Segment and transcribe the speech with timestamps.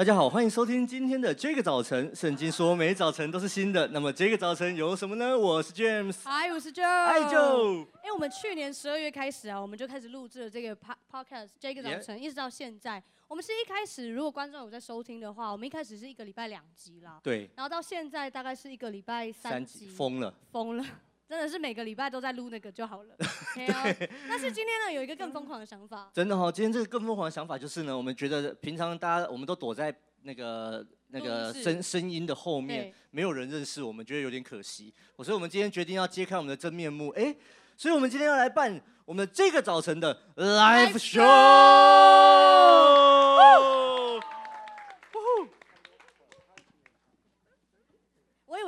[0.00, 2.10] 大家好，欢迎收听今天的这个早晨。
[2.16, 5.38] 圣经说每早晨都是新的，那么这个早晨有什么呢？
[5.38, 7.80] 我是 James，嗨，我是 Joe，嗨 Joe。
[7.80, 13.02] 因为我们去年十二月开始啊，我们就开始录制了这个 podcast，这个早晨.一直到现在。
[13.28, 17.20] 我们是一开始，如果观众有在收听的话，我们一开始是一个礼拜两集啦。
[17.22, 17.50] 对。
[17.54, 19.80] 然后到现在大概是一个礼拜三集。
[19.80, 20.32] 三集疯了。
[20.50, 20.86] 疯了。
[21.30, 23.14] 真的是每个礼拜都在录那个就好了。
[23.54, 24.10] 对。
[24.28, 26.10] 但是今天呢，有一个更疯狂的想法。
[26.12, 34.92] 真的哈、哦，今天这个更疯狂的想法就是呢，我们觉得平常大家我们都躲在那个那个声声音的后面，没有人认识我们，觉得有点可惜。
[35.18, 37.10] 所以我们今天决定要揭开我们的真面目。
[37.10, 37.32] 哎，
[37.76, 41.20] 所以我们今天要来办我们这个早晨的 live show。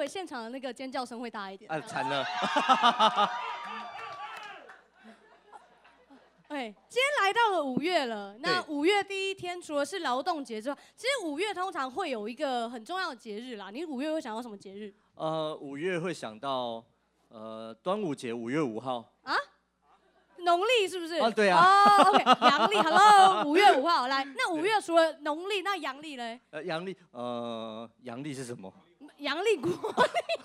[0.06, 1.70] 现场的那个尖叫声会大一点。
[1.70, 2.24] 啊，惨了！
[6.48, 8.36] 哎，今天来到了五月了。
[8.40, 13.70] 那五月第一天，除了是劳动节之外，其实五月通常会有一个很重要的节日啦。
[13.70, 14.92] 你五月会想到什么节日？
[15.14, 16.84] 呃，五月会想到
[17.28, 19.14] 呃端午节，五月五号。
[19.22, 19.34] 啊？
[20.44, 21.14] 农历是不是？
[21.14, 21.58] 啊，对啊。
[21.58, 24.22] 哦，OK，阳历，Hello，五月五号来。
[24.36, 26.38] 那五月除了农历，那阳历嘞？
[26.50, 28.70] 呃，阳历，呃，阳历是什么？
[29.22, 29.78] 阳历国历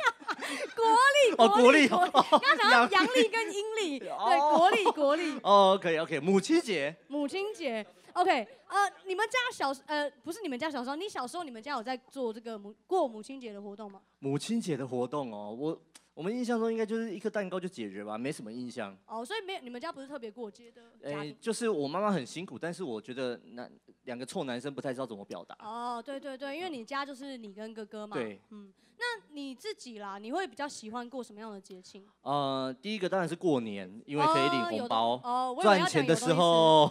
[0.04, 0.06] 啊，
[0.76, 4.10] 国历哦，国历哦，刚刚讲到阳历跟阴历， 对，
[4.56, 5.40] 国历国历。
[5.44, 14.00] 哦，可以 OK，母亲节，母亲节，OK，呃，你们家小呃不是你们家小时候，你小时候你们家有在做这个母过母亲节的活动吗？
[14.20, 15.82] 母亲节的活动哦，我。
[16.18, 18.98] 我们印象中应该就是一颗蛋糕就解决吧，没什么印象。
[19.06, 20.82] 哦，所以没你们家不是特别过节的？
[21.04, 23.70] 哎，就是我妈妈很辛苦，但是我觉得那
[24.06, 25.56] 两个臭男生不太知道怎么表达。
[25.60, 28.18] 哦，对对对，因为你家就是你跟哥哥嘛。
[28.18, 28.42] 对。
[28.50, 32.04] 嗯，那你自己啦，你会比较喜欢过什么样的节庆？
[32.24, 35.22] 呃，第一个当然是过年，因为可以领红包。
[35.24, 36.90] 哦，赚钱的时候。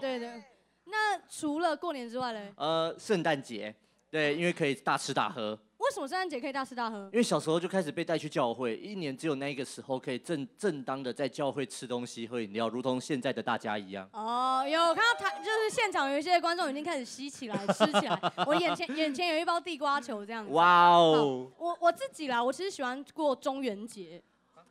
[0.00, 0.44] 对对对。
[0.84, 2.54] 那除了过年之外嘞？
[2.56, 3.74] 呃，圣诞节，
[4.08, 5.58] 对，因为可以大吃大喝。
[5.88, 7.08] 为什么圣诞节可以大吃大喝？
[7.10, 14.06] 因为小时候就开始被带去教会，一年只有那个时候可以正正当的在教会吃东西、喝饮料，如同现在的大家一样。
[14.12, 18.20] 哦，有看到台，就是现场有一些观众已经开始吸起来、吃起来。
[18.46, 20.52] 我眼前眼前有一包地瓜球这样子。
[20.52, 21.50] 哇哦！
[21.56, 24.22] 我我自己啦，我其实喜欢过中元节。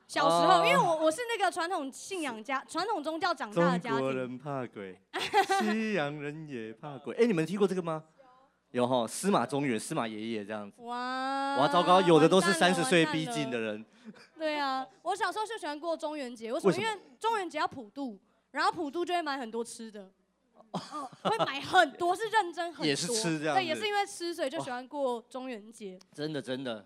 [0.07, 3.99] 小时候，因为我我是那个传统信仰家、传统宗教长大的家庭。
[3.99, 4.95] 中国人怕鬼，
[5.59, 7.15] 西洋人也怕鬼。
[7.19, 8.03] 哎，你们听过这个吗？
[8.71, 10.81] 有哈，司马中原，司马爷爷这样子。
[10.81, 13.85] 哇哇，糟糕，有的都是三十岁逼近的人。
[14.37, 16.73] 对啊，我小时候就喜欢过中元节，为什么？
[16.77, 16.89] 因为
[17.19, 18.19] 中元节要普渡，
[18.51, 20.11] 然后普渡就会买很多吃的。
[20.71, 22.85] 哦，会买很多，是认真很多。
[22.85, 23.55] 也是吃这样。
[23.55, 25.97] 对，也是因为吃，所以就喜欢过中元节。
[26.13, 26.85] 真的，真的。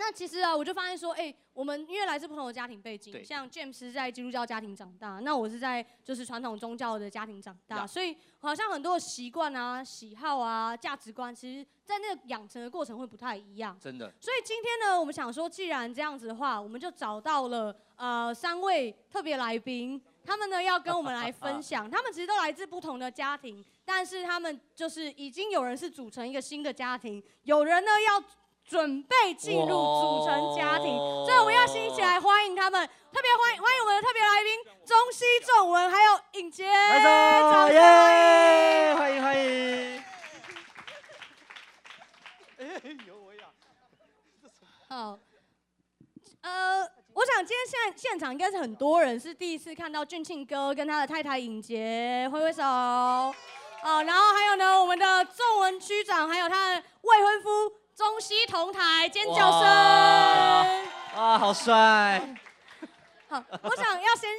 [0.00, 7.86] 那其实啊，我就发现说，哎、欸，我们因为来自不同的家庭背景，像 James 是在基督教家庭长大，那我是在就是传统宗教的家庭长大，Yeah.
[7.86, 13.78] 所以好像很多的习惯啊、喜好啊、价值观，其实在那个养成的过程会不太一样。
[13.78, 14.10] 真的。
[14.18, 28.24] 所以今天呢，我们想说，既然这样子的话，我们就找到了呃三位特别来宾，他们呢要跟我们来 分享，他们其实都来自不同的家庭，但是他们就是已经有人是组成一个新的家庭，有人呢要。
[28.70, 36.68] 准备进入组成家庭，所以我们要先一起来欢迎他们，特别欢迎欢迎我们的特别来宾中西仲文还有尹杰，
[37.02, 38.94] 掌声耶！
[38.94, 40.04] 欢迎欢迎。
[42.58, 43.40] 哎，呦我呀。
[44.88, 45.18] 好，
[46.42, 52.62] 呃，我想今天现在现场应该是很多人是第一次看到俊庆哥跟他的太太尹杰，挥挥手。
[52.62, 53.34] 好，
[54.04, 57.48] 然后还有呢，我们的仲文区长还有他的未婚夫。
[58.00, 59.60] 中西同台尖叫声！
[61.16, 62.34] 哇，好帅！
[63.28, 64.30] 好，我想要先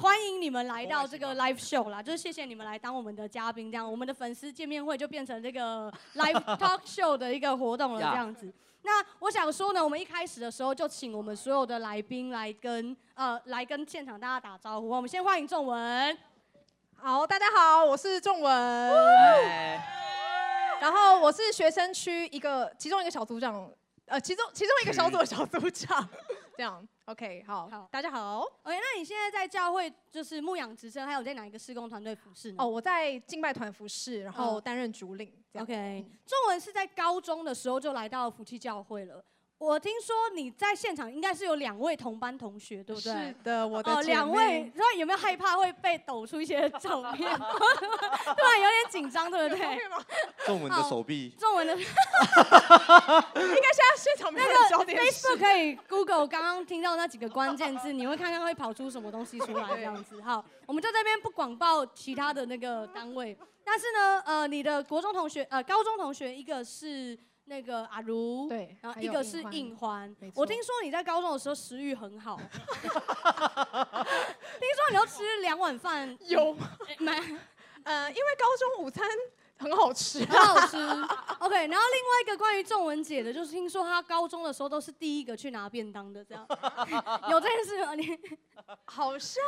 [0.00, 8.50] 欢迎你们来到这个 live show 啦，就是谢谢你们来当我们的嘉宾，这样我们的粉丝见面会就变成这个 live talk show 的一个活动了，这样子。
[8.80, 16.18] 那我想说呢，我们一开始的时候就请我们所有的来宾来跟呃来跟现场大家打招呼，我们先欢迎仲文。
[16.96, 19.78] 好，大家好，我是仲文。
[20.80, 23.70] 然后我是学生区一个其中一个小组长，
[24.06, 26.08] 呃，其中其中一个小组的小组长，
[26.56, 32.56] 这样，OK，好，好，大家好，OK，那你现在在教会就是牧养职称，还有在哪一个施工团队服侍呢？
[32.58, 36.06] 哦，我在敬拜团服侍，然后担任主领，OK。
[36.24, 39.22] 中文是在高中的时候就来到福气教会了，
[39.60, 43.12] 我听说你在现场应该是有两位同班同学，对不对？
[43.12, 43.92] 是的，我的。
[43.92, 47.28] 哦，两位，那有没有害怕会被抖出一些照片？
[47.36, 49.78] 突然有点紧张，对不对？
[50.46, 51.28] 中文的手臂。
[51.38, 51.76] 中文的。
[51.76, 54.98] 应该现在现场没有焦点。
[54.98, 60.22] Facebook 可以 Google 刚刚听到那几个关键字，你会看看会跑出什么东西出来这样子。
[60.22, 67.18] 好，我们就这边不广报其他的那个单位，但是呢，呃，你的国中同学，呃，高中同学，一个是。
[67.50, 70.14] 那个阿如，对，然后一个是应欢。
[70.36, 72.62] 我听说你在高中的时候食欲很好， 听
[74.76, 76.70] 说你要吃两碗饭，有吗？
[77.82, 79.04] 呃，因为高中午餐。
[79.60, 80.76] 很好吃，很好吃。
[81.38, 86.46] OK，然后另外一个关于仲文姐的，就是听说她高中的时候都是第一个去拿便当的，这样
[87.30, 87.94] 有这件事吗？
[87.94, 88.18] 你
[88.86, 89.42] 好像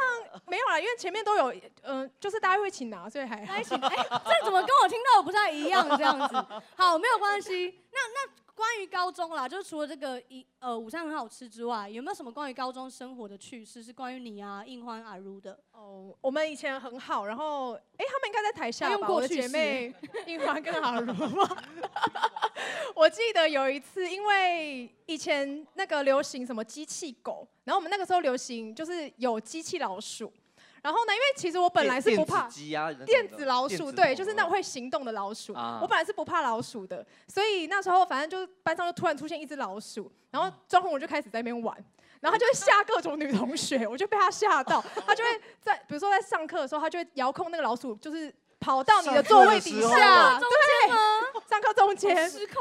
[0.47, 3.75] 没有啦，因为前面都有，嗯、呃，就是大家会一起拿，所以还一起。
[3.75, 5.89] 哎，这怎么跟我听到的不太一样？
[5.97, 6.35] 这样子，
[6.77, 7.81] 好，没有关系。
[7.91, 8.42] 那那。
[8.55, 15.59] 关于高中啦，就是除了这个一呃午餐很好吃之外，有没有什么关于高中生活的趣事是关于你啊应欢阿如的？
[15.73, 18.93] 哦，我们以前很好，然后哎他们应该在台下吧？
[18.93, 19.93] 用过我的姐妹
[20.27, 21.57] 应欢跟阿如吗？
[22.95, 30.33] 我记得有一次，因为以前那个流行什么机器狗，然后我们那个时候流行就是有机器老鼠。
[30.83, 32.49] 然后呢，因为其实我本来是不怕
[33.07, 35.53] 电子老鼠，对，就是那种会行动的老鼠。
[35.55, 41.77] 我本来是不怕老鼠的，所以那时候反正就是班上就突然出现一只老鼠，然后庄宏我就开始在那边玩，
[42.21, 45.31] 然后他就会吓各种女同学，我就被他吓到，他就会
[45.61, 48.35] 在比如说在上课的时候，他就会遥控那个老鼠，就是。
[48.63, 50.89] 跑到你的座位底下，对，
[51.49, 52.15] 上课中间，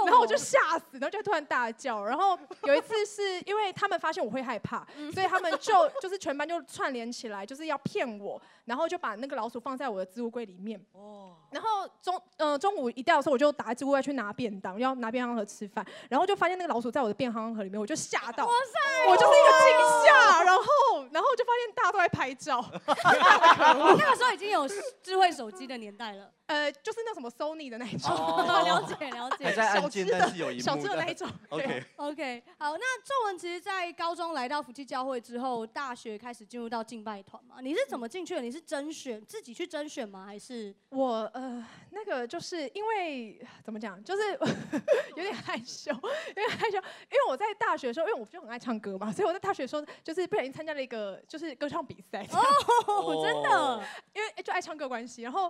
[0.05, 2.03] 然后我就吓死，然后就突然大叫。
[2.03, 10.83] 然后有一次是因为他们发现我会害怕，所以他们就就是全班就串联起来，就是要骗我，然后就把那个老鼠放在我的置物柜里面。
[10.93, 11.35] 哦。
[11.51, 19.69] 然后中呃中午一到的时候，我就打开置物柜去拿便当，要拿便当盒吃饭，然后就发现那个老鼠在我的便当盒里面，我就吓到，哇塞，我就是一个惊
[20.05, 20.63] 吓，然后
[21.11, 22.65] 然后就发现大家都在拍照。
[22.87, 24.67] 那个时候已经有
[25.03, 25.91] 智慧手机的年。
[25.91, 28.11] 代了，呃，就是那什么 Sony 的那一种，
[28.45, 31.25] 了解了解，还在按键，但是有萤幕的，小只的那一种。
[31.47, 37.61] OK OK，好，那仲文其实，在高中来到福气教会之后，大学开始进入到敬拜团嘛？
[37.61, 38.41] 你是怎么进去的？
[38.41, 40.25] 你是甄选自己去甄选吗？
[40.25, 44.37] 还是我呃，那个就是因为怎么讲，就是
[45.15, 52.27] 有点害羞，有点害羞，因为我在大学的时候，因为我就很爱唱歌嘛，所以我在大学的时候就是不小心参加了一个就是歌唱比赛。
[52.33, 53.83] 哦，真的，
[54.13, 55.49] 因为就爱唱歌关系，然后。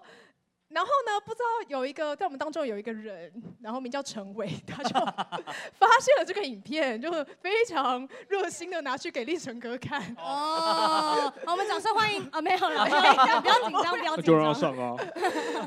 [0.73, 3.31] 然后呢，不知道有一个在我们当中有一个人，
[3.62, 10.01] 然后名叫陈伟， 他就发现了这个影片，就非常热心的拿去给立成哥看。
[10.18, 12.41] 哦，好， 我们掌声欢迎啊！
[12.41, 12.85] 没有了，
[13.41, 14.23] 不要紧张，不要紧张。
[14.23, 14.95] 就让他上啊。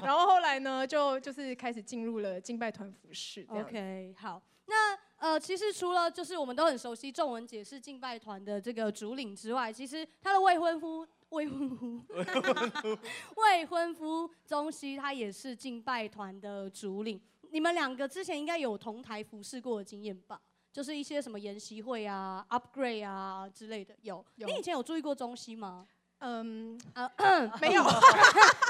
[0.02, 3.46] 然后后来呢，就就是开始进入了敬拜团服饰。
[3.50, 11.06] OK，好，那呃，其实除了就是我们都很熟悉仲文姐是敬拜团的这个主领之外，其实他的未婚夫。
[11.34, 12.00] 未婚夫，
[13.36, 17.20] 未婚夫中西他也是敬拜团的主领。
[17.50, 20.40] 你们两个之前应该有同台服侍过的经验吧？
[20.72, 23.94] 就是一些什么研习会啊、upgrade 啊之类的。
[24.02, 24.46] 有，有。
[24.48, 25.86] 你以前有注意过中西吗？
[26.18, 27.10] 嗯，啊，
[27.60, 27.84] 没有，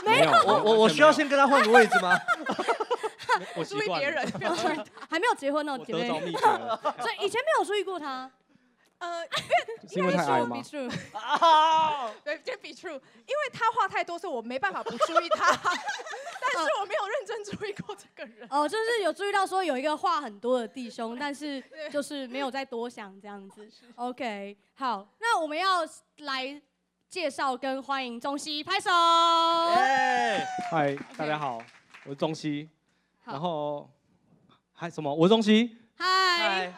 [0.04, 0.30] 没有。
[0.46, 2.14] 我我我需要先跟他换个位置吗？
[3.56, 4.26] 我注意别人，
[5.08, 6.08] 还没有结婚呢，姐妹。
[6.08, 8.30] 所以以前没有注意过他。
[8.98, 9.26] 呃，
[9.90, 10.56] 因为因为太矮吗？
[12.24, 15.50] 对，先 be true，因为他话太多，所以我没办法不注意他。
[16.40, 18.46] 但是我没有认真注意过这个人。
[18.50, 23.68] 哦，就是有注意到说有一个话很多的弟兄，但是就是没有再多想这样子。
[23.96, 25.80] OK，好，那我们要
[26.18, 26.62] 来
[27.08, 28.90] 介绍跟欢迎中西，拍手。
[30.70, 31.60] 嗨，大家好，
[32.04, 32.68] 我是中西。
[33.24, 33.90] 然后
[34.72, 35.12] 还什么？
[35.12, 35.78] 我是中西。
[35.96, 36.72] 嗨。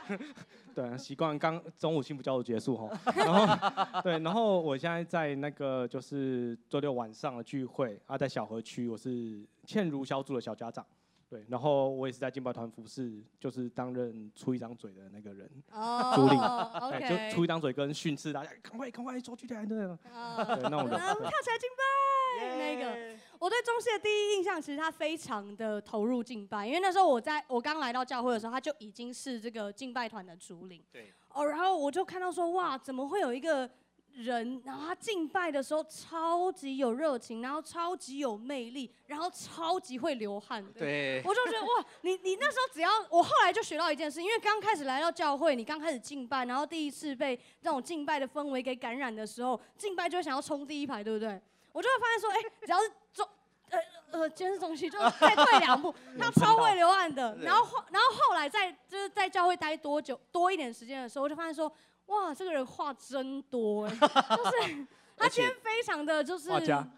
[0.77, 10.85] 对，习惯刚中午幸福教育结束哈， 然后对，然后我现在在那个就是周六晚上的聚会啊，在小河区，我是倩如小组的小家长，
[11.31, 22.16] 对，然后我也是在敬拜团服饰，就是担任出一张嘴的那个人，哦，主领，哦，okay，就出一张嘴跟训斥大家，赶快赶快说句起来的，哦，对，那种的，跳起来敬拜，yeah.
[22.57, 23.17] 那个。
[23.39, 30.83] 我对中戏的第一印象，其实他非常的投入敬拜，因为那时候我在我刚来到教会的时候，他就已经是这个敬拜团的主领。
[30.91, 31.13] 对。
[31.29, 33.69] 哦，然后我就看到说，哇，怎么会有一个
[34.15, 40.65] 人，然后他敬拜的时候超级有热情，然后超级有魅力，然后超级会流汗。
[40.73, 41.21] 对。
[41.23, 51.39] 我就觉得哇，你你那时候只要，我后来就学到一件事，因为刚开始来到教会，你刚开始敬拜，然后第一次被这种敬拜的氛围给感染的时候，敬拜就会想要冲第一排，对不对？
[51.77, 53.29] 我就会发现说，哎，只要是中
[53.69, 53.79] 呃
[54.13, 57.37] 呃，监视中心就是再退两步， 他超会流汗的。
[57.43, 61.71] 然后后然后后来在就是在教会待多久多一点时间的时候，我就发现说，
[62.07, 64.87] 哇，这个人话真多哎，就是
[65.19, 66.51] 他今天非常的就是，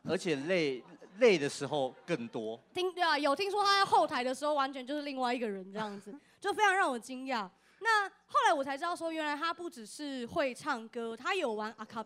[0.04, 0.84] 而且累
[1.18, 2.60] 累的时候更多。
[2.72, 7.48] 听对啊，有听说他在后台的时候完全就是另外一个人这样子，就非常让我惊讶。
[7.80, 12.00] 那后来我才知道说，原来他不只是会唱歌，他有玩阿卡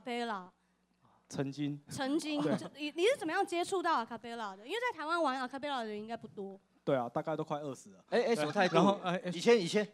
[1.32, 1.80] 曾经。
[1.88, 2.38] 曾经，
[2.76, 4.66] 你你是怎么样接触到阿卡贝拉的？
[4.66, 6.60] 因为在台湾玩阿卡贝拉的人应该不多。
[6.84, 8.04] 对啊，大概都快二十了。
[8.10, 8.74] 哎哎，什么态度？
[8.74, 9.86] 然后哎，以前以前，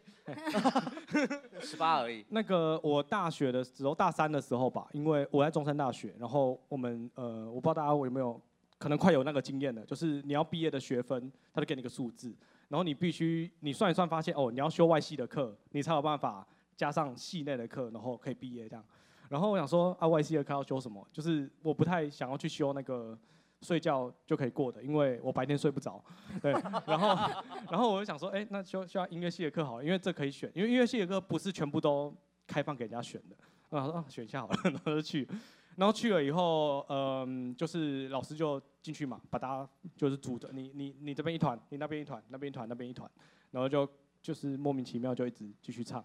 [1.61, 2.25] 十八而已。
[2.29, 8.41] 那个我大学的时候，大三的时候吧，因为我在中山大学，然后我们呃，我不知道大家有没有
[8.77, 12.35] 可能快有那个经验了，就是你要毕业的学分，他就给你个数字。
[12.67, 18.83] 然后你必须你算一算，发现哦，你要修外系的课，你才有办法加上系内的课，然后可以毕业这样。
[19.29, 21.07] 然后我想说啊，，Y C 的课要修什么？
[21.13, 23.17] 就是我不太想要去修那个
[23.61, 26.03] 睡觉就可以过的，因为我白天睡不着。
[26.41, 26.51] 对，
[26.85, 27.07] 然后
[27.69, 32.13] 然后我就想说，哎，那修修音乐系的课好了，因为这可以选，因为音乐系的课不是全部都
[32.47, 33.35] 开放给人家选的。
[33.69, 35.27] 然后说啊，选一下好了， 然后就去。
[35.75, 43.09] 然后去了以后，嗯，就是老师就进去嘛，把大家就是组的，你你你这边一团，你那边一团，那边一团，那边一团，
[43.51, 43.87] 然后就
[44.21, 46.03] 就是莫名其妙就一直继续唱，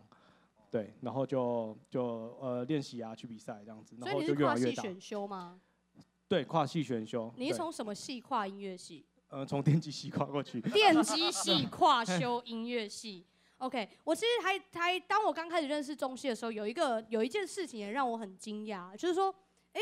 [0.75, 4.57] 对，然后就就呃练习啊，去比赛这样子，然后就越来越大。
[4.57, 5.61] 所以你是跨系选修吗？
[6.27, 7.33] 对，跨系选修。
[7.37, 9.07] 你是从什么系跨音乐系？
[9.31, 10.61] 呃，从电机系跨过去。
[10.75, 13.25] 电机系跨修音乐系。
[13.59, 19.33] OK，我其实还还当我刚开始认识中戏的时候，有一个有一件事情也让我很惊讶，就是说。
[19.75, 19.81] 哎，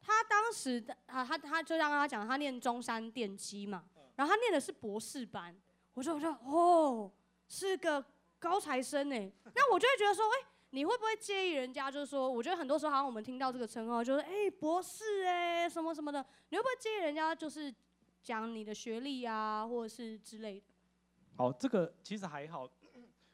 [0.00, 3.84] 他当时的啊，他他就让他讲，他念中山电机嘛，
[4.16, 5.54] 然后他念的是博士班，
[5.92, 7.12] 我说我说哦，
[7.46, 8.02] 是个
[8.46, 17.74] 高材生哎，那我就会觉得说，哎，你会不会介意人家就是说，我觉得很多时候好像我们听到这个称号，就是哎博士哎什么什么的，你会不会介意人家就是
[18.22, 20.66] 讲你的学历啊，或者是之类的？
[21.36, 22.68] 好，这个其实还好。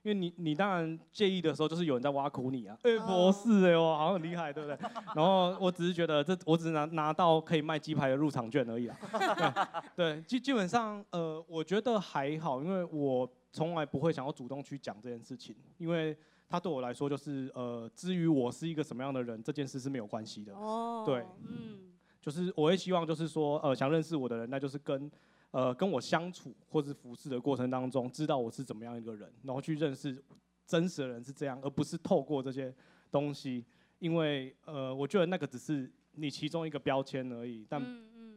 [0.05, 4.77] 因为你你当然介意的时候，就是有人在挖苦你啊，哎、欸、博士哎、欸、哇，好像很厉害，对不对？
[5.15, 8.99] 然后我只是觉得这我只是拿拿到可以卖鸡排的入场券而已啊。
[9.95, 16.17] 对，基基本上呃，我觉得还好，因为我从来不会想要主动去讲这件事情，因为
[16.49, 20.53] 他对我来说就是呃，至于我是一个什么样的人，这件事是没有关系的。
[20.55, 25.09] 哦，对，嗯，就是我会希望就是说呃，想认识我的人，那就是跟。
[25.53, 30.19] 呃，跟我相处或是服侍的过程当中，知道我是怎么样一个人，然后去认识
[30.67, 32.75] 真实的人是这样，而不是透过这些
[33.11, 33.63] 东西，
[33.99, 37.83] 因为呃，我觉得那个只是你其中一个标签而已，但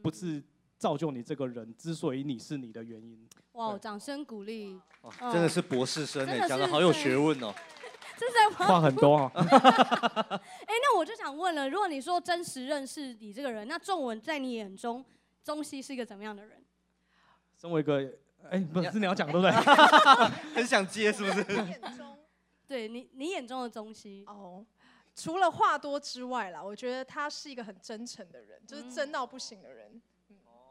[0.02, 0.44] 不是
[0.78, 3.28] 造就你这个人之所以你是你的原因。
[3.52, 4.78] 哇，掌声鼓励！
[5.32, 7.54] 真的是博士生哎，讲的好有学问哦。
[8.18, 9.30] 这是话很多啊。
[9.36, 15.04] 哎，那我就想问了，如果你说真实认识你这个人，那仲文在你眼中，
[15.42, 16.62] 中西是一个怎么样的人？
[17.58, 18.12] 身为一个，
[18.50, 19.50] 哎，不是你要讲对不对？
[20.54, 21.40] 很想接是不是？
[21.68, 22.18] 眼中，
[22.66, 24.64] 对你你眼中的中西哦，
[25.14, 29.90] 除了话多之外啦，我觉得他是一个很真诚的人，就是真到不行的人。
[29.92, 30.02] 嗯、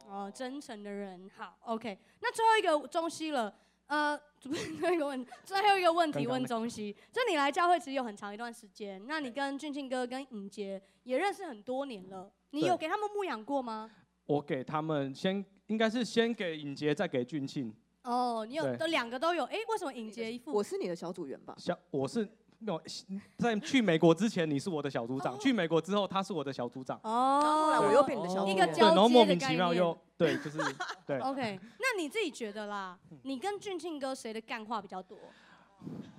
[0.08, 1.98] 哦，真诚的人，好，OK。
[2.22, 3.54] 那最后一个中西了，
[3.88, 13.92] 呃，主 最后一个问，最后一个问题问中西，就你来教会其实有很长一段时间，那你跟俊庆哥跟尹杰也认识很多年了，你有给他们牧养过吗？
[14.26, 15.46] 我给他们先。
[15.68, 17.74] 应该是先给尹杰，再给俊庆。
[18.04, 20.54] 哦，你有都两个都有，哎，为什么尹杰一副？
[20.54, 21.56] 我是你的小组员吧？
[21.58, 22.24] 小，我是
[22.66, 22.82] 没有
[23.38, 27.00] 在去美国之前，你是我的小组长；去美国之后，他是我的小组长。
[27.04, 28.50] 哦，然后后来我又变你的小组长。
[28.50, 28.96] 一个交接的概念。
[28.96, 30.58] 然后莫名其妙又对，就是
[31.06, 31.20] 对。
[31.20, 32.98] OK，那你自己觉得啦？
[33.24, 35.18] 你跟俊庆哥谁的干话比较多？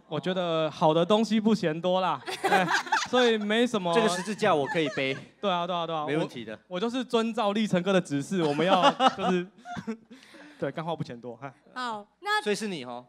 [0.09, 2.23] 我觉得好的东西不嫌多啦，
[3.11, 3.93] 所以没什么。
[3.93, 5.17] 这个十字架我可以背。
[5.43, 6.53] 对啊，对啊，对啊，没问题的。
[6.69, 9.45] 我，我就是遵照立成哥的指示，我们要就是
[10.61, 11.53] 对，干话不嫌多哈。
[11.75, 13.05] 好，那所以是你哦。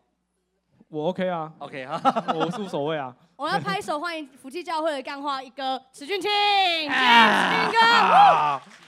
[0.90, 2.02] 我 OK 啊，OK 啊，
[2.34, 3.14] 我是无所谓啊。
[3.36, 7.78] 我要拍手欢迎福气教会的干花一哥史俊庆，俊庆哥。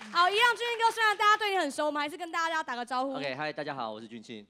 [0.09, 3.15] 好，一样，俊庆哥，虽然大家对你很熟，我们还是跟大家打个招呼。
[3.15, 4.47] OK，嗨，大家好，我是俊庆。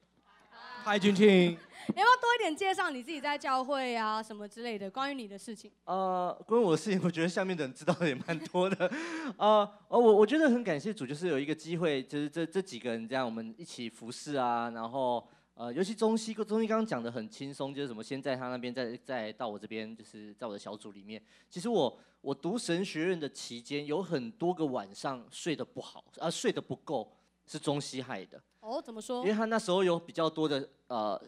[0.84, 1.26] 嗨，俊庆。
[1.28, 5.72] 你要不要多一点介绍你自己在教会啊什么之类的关于你的事情？
[5.86, 8.92] 呃，关于我的事情，我觉得下面的人知道的也蛮多的。
[9.38, 15.28] 呃，哦，我我觉得很感谢主，就是有一个机会，就是这这几个人这样我们一起服侍啊，然后
[15.60, 21.22] 呃，尤其中西，中西刚刚讲的很轻松，就是什么先在他那边，再再到我这边，就是在我的小组里面。
[21.50, 27.12] 其实我我读神学院的期间，有很多个晚上睡得不好，啊、呃，睡得不够，
[27.46, 28.42] 是中西害的。
[28.62, 29.22] 哦，怎么说？
[29.24, 31.22] 因为他那时候有比较多的呃。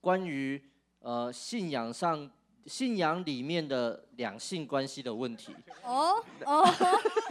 [0.00, 0.62] 关于
[1.00, 2.30] 呃信仰上
[2.66, 5.52] 信仰里面的两性关系的问题。
[5.82, 6.62] 哦哦，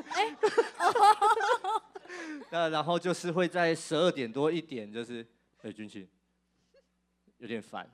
[0.09, 0.37] 哎，
[2.51, 5.25] 那然后就是会在十二点多一点，就是
[5.61, 6.07] 哎，军训
[7.37, 7.89] 有点烦。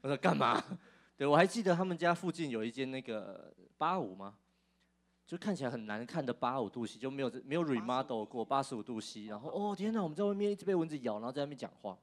[0.00, 0.62] 我说干嘛？
[1.16, 4.34] 对，我还记得他们家附近有一间那个八五吗？
[5.26, 9.26] 就看起来很难看的八五度 C，就没有没有 remodel 过八十五度 C。
[9.26, 11.98] 然后哦天哪，我们在外面一直被蚊子咬，然后在那边讲话。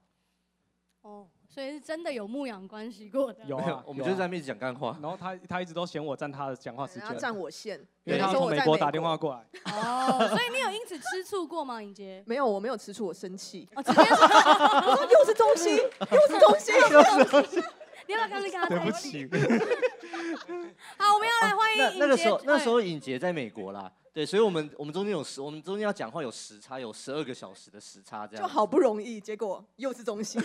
[1.06, 3.46] 哦，所以是真的有牧养关系过的。
[3.46, 4.98] 有啊，我们就是在那边讲干话。
[5.00, 9.46] 然后他他一直都嫌我占他的讲话时间，占我线，因为他从美国打电话过来。
[9.72, 12.24] 哦，所以你有因此吃醋过吗，尹杰？
[12.26, 13.70] 没有，我没有吃醋，我生气。
[13.76, 17.64] 哦，直接说，我说又是中西，又是中心， 又是中心。
[18.08, 19.30] 你要不要跟他对不起。
[20.98, 21.98] 好，我们要来欢迎尹杰。
[22.00, 23.92] 那个时候，那时候尹杰在美国啦。
[24.16, 28.42] 对，所以我们我们中间有时，我们中间要讲话有时差，有十二个小时的时差，这样。
[28.42, 30.42] 就好不容易，结果又是中心。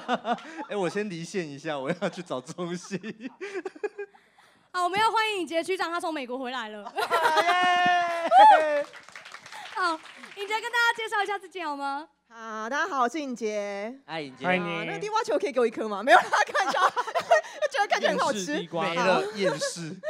[0.70, 2.98] 哎，我先离线一下，我要去找中心。
[4.72, 6.84] 好，我们要欢迎尹杰区长，他从美国回来了。
[9.76, 9.92] 好，
[10.36, 12.08] 尹杰跟大家介绍一下自己好吗？
[12.30, 13.94] 好，大家好，我是尹杰。
[14.06, 14.46] 嗨，尹洁。
[14.46, 14.86] 欢迎。
[14.86, 16.02] 那个地瓜球可以给我一颗吗？
[16.02, 16.80] 没有，看一下，
[17.70, 18.66] 觉得看起来很好吃。
[18.72, 20.00] 没了，厌世。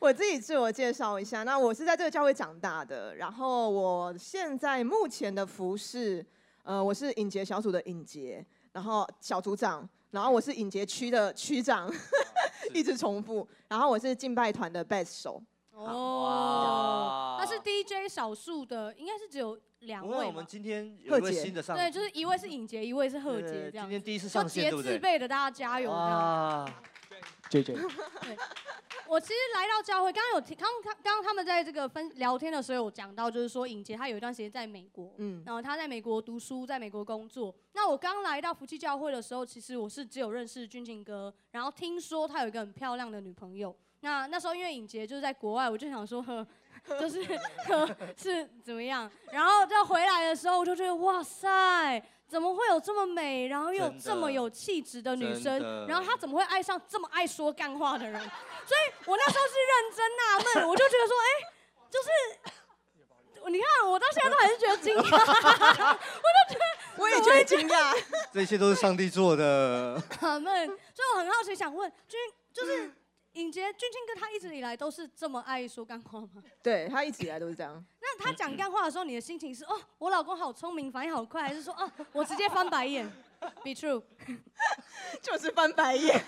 [0.00, 6.24] 我自己自我介绍一下，那我是在这个教会长大的，然后我现在目前的服饰，
[6.62, 11.92] 呃，我是影节小组的影节，然后小组长，然后我是影节区的区长，
[12.74, 15.42] 一直重复，然后我是敬拜团的贝斯手。
[15.72, 20.26] 哦，他是 DJ 少数的，应该是只有两位。
[20.26, 23.86] 我们今天有一位新的上，对，就是一位是尹洁，一位是贺杰，这样。
[23.86, 24.92] 今天第一次上线，对不对？
[24.92, 25.90] 节字辈的，大家加油！
[25.90, 26.64] 啊
[27.50, 27.62] 对。
[29.08, 37.54] 我其实来到教会，刚刚有听，刚刚刚刚他们在这个分聊天的时候有讲到，就是说尹杰他有一段时间在美国，嗯，然后他在美国读书，在美国工作。
[37.72, 43.74] 那我刚来到福气教会的时候，其实我是只有认识军庆哥，然后听说他有一个很漂亮的女朋友。
[44.00, 46.44] 那那时候因为尹杰就是在国外，我就想说，呵，
[47.00, 47.22] 就是
[47.68, 49.08] 呵是怎么样？
[49.30, 52.02] 然后再回来的时候，我就觉得哇塞。
[52.28, 55.86] 怎么会有这么美，然后又有这么有气质的女生？
[55.86, 58.20] 然后她怎么会爱上这么爱说干话的人？
[58.66, 61.28] 所以我那时候是认真纳闷，我就觉得说，哎，
[61.90, 65.02] 就是，你看我到现在都还是觉得惊讶，
[66.18, 66.64] 我就觉得
[66.96, 67.96] 我也觉得惊讶，
[68.34, 70.02] 这些都是上帝做的。
[70.20, 72.18] 纳闷，所以我很好奇，想问君，
[72.52, 72.92] 就是。
[73.36, 76.42] 尹杰、俊庆哥他一直以来都是这么爱说干话吗？
[76.62, 77.84] 对，他一直以来都是这样。
[78.00, 83.06] 那他讲干话的时候，你的心情是哦，我老公好聪明，反应好快，还是说哦，我直接翻白眼？
[83.62, 84.02] Be true，
[85.20, 86.18] 就是翻白眼。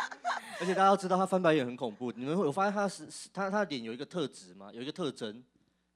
[0.60, 2.12] 而且大家要知道，他翻白眼很恐怖。
[2.12, 4.68] 你们会有发现他是他他的脸有一个特质吗？
[4.74, 5.42] 有一个特征，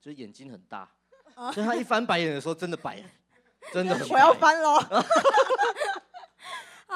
[0.01, 0.91] 就是眼睛很大。
[1.53, 3.05] 所以他一翻白眼的时候，真的白，
[3.75, 4.15] 真的很白。
[4.15, 4.79] 我要翻喽。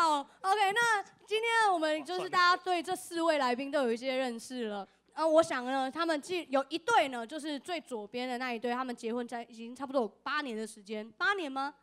[0.01, 4.87] 好，OK，那今天我们就是大家对这四位来宾都有一些认识了。
[5.13, 11.75] 啊，我想呢，他们既有一对呢，就是最左边的那一对，他们结婚在已经差不多有八年的时间，八年吗？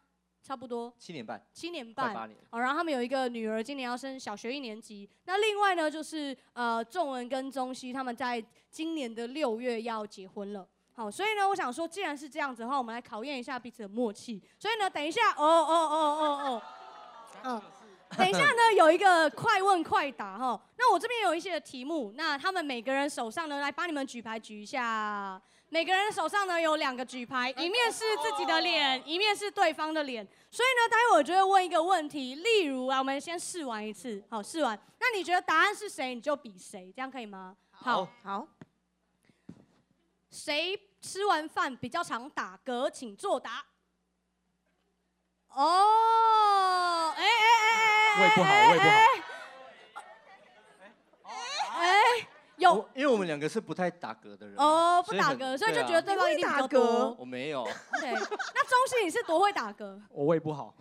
[0.42, 0.94] 差不多。
[0.98, 1.46] 七年半。
[1.52, 2.14] 七年半。
[2.14, 2.40] 八年。
[2.52, 5.10] 哦，然后他们有一个女儿，今年要升小学一年级。
[5.26, 10.66] 那另外呢，就是呃，仲文跟宗熙他们在今年的六月要结婚了。
[10.94, 14.42] 好，所以呢，我想说，既然是这样子的话，我们来考验一下彼此的默契。
[14.58, 16.65] 所以呢，等一下，哦哦哦哦哦，嗯。
[18.18, 20.60] 等一下呢，有一个快问快答哈。
[20.78, 25.42] 那我这边有一些题目，那他们每个人手上呢，来帮你们举牌举一下。
[25.70, 30.26] 每个人手上呢有两个举牌，一面是自己的脸，一面是对方的脸。
[30.50, 34.80] 所以呢，待会我就会问一个问题，例如啊，我们先试玩一次，好，试玩。
[35.00, 37.58] 那你觉得答案是谁，你就比谁，这样可以吗？
[37.72, 38.48] 好，好。
[40.30, 43.66] 谁吃完饭比较常打嗝，请作答。
[45.50, 48.90] 哦，哎哎哎哎，胃不好，胃不好。
[51.78, 54.56] 哎，有，因为我们两个是不太打嗝的人。
[54.58, 57.14] 哦，不打嗝，所以就觉得对方一定打嗝。
[57.20, 57.66] 我没有。
[58.00, 60.02] 对，那中信你是多会打嗝？
[60.10, 60.74] 我胃不好。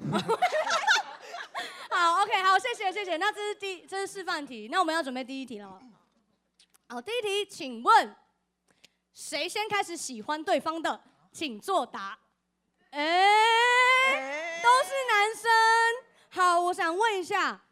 [1.90, 3.16] 好，OK，好，谢谢谢谢。
[3.16, 5.80] 那这是第，这是示范题，那我们要准备第一题了。
[6.88, 8.14] 好，第一题，请问
[9.12, 11.00] 谁先开始喜欢对方的？
[11.32, 12.16] 请作答。
[12.90, 14.60] 哎。
[14.62, 15.50] 都是男生，
[16.34, 17.62] 好，我想问一下，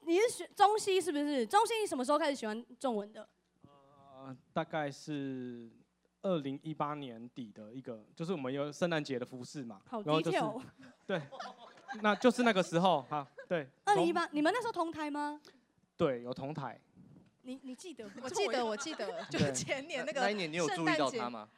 [0.00, 1.46] 你是学中西是不是？
[1.46, 3.26] 中西你什么时候开始喜欢中文的？
[3.64, 5.70] 呃，大概是
[6.20, 10.62] 二零一八年底的一个，就是我们有圣诞节的服饰嘛，好低调、哦。
[11.06, 11.22] 对，
[12.02, 13.66] 那就是那个时候哈，对。
[13.86, 15.40] 二零一八，你们那时候同台吗？
[15.96, 16.78] 对，有同台。
[17.40, 18.06] 你你 记得？
[18.22, 21.48] 我记得，我记得， 就是前年那个那一年，你有注意到他吗？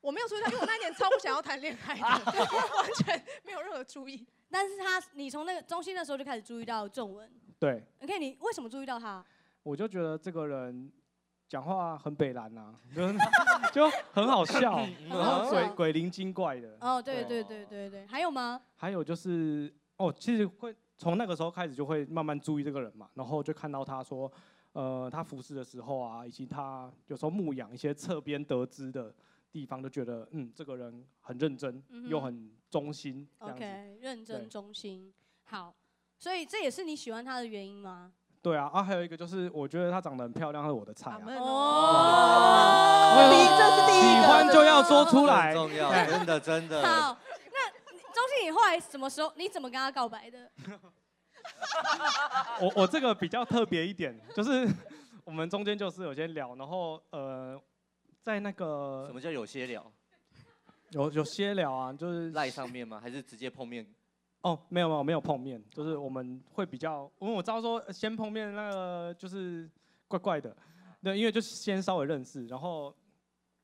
[0.00, 2.02] 我没有注意到，因为我那年超不想要谈恋爱的，
[2.78, 4.24] 完全没有任何注意。
[4.52, 7.28] 但是他，你从那个中心的时候就开始注意到仲文。
[7.58, 7.82] 对。
[8.00, 9.24] OK，你为什么注意到他？
[9.62, 10.92] 我就觉得这个人
[11.48, 13.02] 讲话很北蓝啊，就
[13.72, 16.76] 就很好笑，然后鬼鬼灵精怪的。
[16.80, 18.60] 哦，对对对对对，还有吗？
[18.76, 24.30] 还有就是哦，其实会从那个时候开始就会慢慢注意这个人嘛，然后就看到他说，
[24.72, 29.14] 呃，他服侍的时候啊，以及他有时候牧养一些侧边得知的
[29.52, 33.28] 地方，就觉得嗯，这个人很认真，嗯、又很忠心。
[33.38, 35.12] OK，认真忠心，
[35.44, 35.74] 好。
[36.18, 38.12] 所以这也是你喜欢他的原因吗？
[38.40, 41.18] 对啊，啊，还有一个就是我觉得她长得很漂亮，是我的菜啊。
[41.38, 46.80] 哦，第一，这是第一喜欢就要说出来，重要，真的真的。
[46.82, 47.18] 好，
[47.52, 47.70] 那
[48.12, 49.32] 中信你后来什么时候？
[49.36, 50.50] 你怎么跟他告白的？
[52.60, 54.68] 我我这个比较特别一点，就是
[55.24, 57.60] 我们中间就是有些聊，然后呃，
[58.22, 59.84] 在那个什么叫有些聊？
[60.90, 63.00] 有有些聊啊，就是赖上面吗？
[63.00, 63.84] 还是直接碰面？
[64.42, 69.68] 哦，没有没有没有碰面，就是我们会比较，因为我知道说先碰面那个就是
[70.06, 70.56] 怪怪的，
[71.02, 72.94] 对，因为就先稍微认识，然后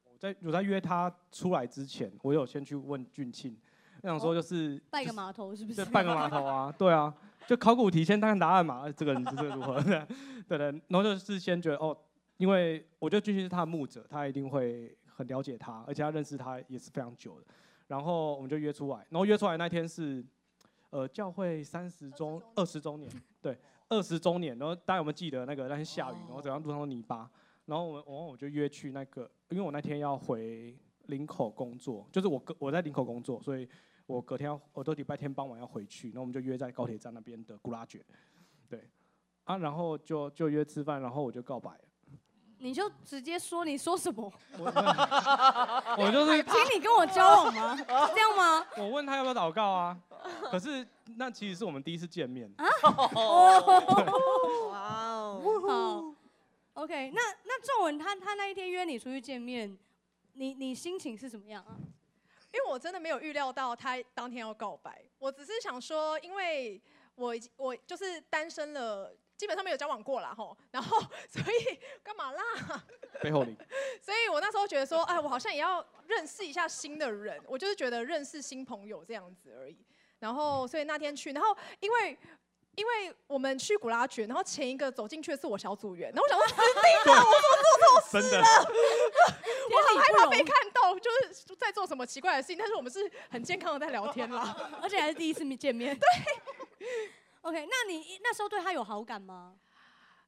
[0.05, 3.57] 我在我在约他出来之前，我有先去问俊庆，
[4.03, 5.85] 我想说就是、哦、拜个码头是不是？
[5.85, 7.15] 对，拜个码头啊， 对啊，
[7.47, 9.81] 就考古题先看答案嘛，这个人这个如何？
[10.49, 11.97] 对对，然后就是先觉得哦，
[12.39, 17.47] 因为我觉得俊熙是他的牧者，他一定会很了解他，而且他认识他也是非常久的，
[17.87, 20.25] 然后我们就约出来，然后约出来那天是。
[20.91, 23.55] 呃，教会三十周、二十周年，对，
[23.91, 24.59] 二十周年。
[24.59, 27.31] 然后大家有没有记得那个那天下雨，然后整条路上都泥巴。
[27.67, 30.75] 然后我们，我就约去那个，因为我那天要回
[31.09, 33.69] 林口工作，就是我隔我在林口工作，所以
[34.07, 36.09] 我隔天要，我都礼拜天傍晚要回去。
[36.09, 38.03] 然后我们就约在高铁站那边的古拉爵，
[38.67, 38.89] 对，
[39.45, 41.79] 啊，然后就就约吃饭，然后我就告白。
[42.61, 44.33] 你就直接说，你说什么？
[44.59, 47.77] 我就是 请你跟我交往吗？
[47.77, 48.67] 是这样吗？
[48.77, 49.97] 我问他要不要祷告啊？
[50.51, 52.53] 可是那其实是我们第一次见面。
[52.57, 52.67] 啊？
[54.71, 55.41] 哇哦！
[55.69, 57.13] 好，OK。
[57.15, 59.79] 那那仲文他他那一天约你出去见面，
[60.33, 61.79] 你你心情是怎么样啊？
[62.53, 66.81] 因为我真的没有预料到他当天要告白，我只是想说，因为
[67.15, 69.15] 我我就是单身了。
[69.39, 72.43] 基本上没有交往过啦，吼， 然后 所以干嘛啦？
[73.23, 73.57] 背后你。
[74.03, 79.79] 所以我那时候觉得说，哎，我好像也要认识一下新的人，我就是觉得认识新朋友这样子而已。
[80.19, 82.19] 然后所以那天去，然后因为
[82.75, 86.55] 因为我们去古拉爵，然后前一个走进去的是我小组员，然后我想说死
[87.05, 88.43] 定了，我说做错事了，
[89.71, 92.59] 我很害怕被看到，就是在做什么奇怪的事情。
[92.59, 95.97] 但是我们是很健康的在聊天啦，而且还是第一次见面。
[95.97, 96.09] 对。
[97.43, 99.57] OK，那你那时候对他有好感吗？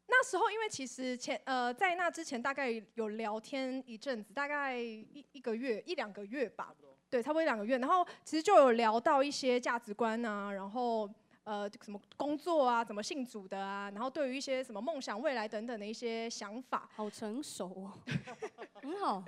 [0.06, 6.74] 那时候因为其实前呃在那之前大概有聊天一阵子，大概一一个月一两个月吧，
[7.08, 7.78] 对，差不多一两个月。
[7.78, 11.08] 然后其实就有聊到一些价值观啊，然后
[11.44, 17.92] 呃什么工作啊，怎么信主的啊，然后对于一些什么梦想、未来等等的一些想法，好成熟哦，
[18.82, 19.24] 很好，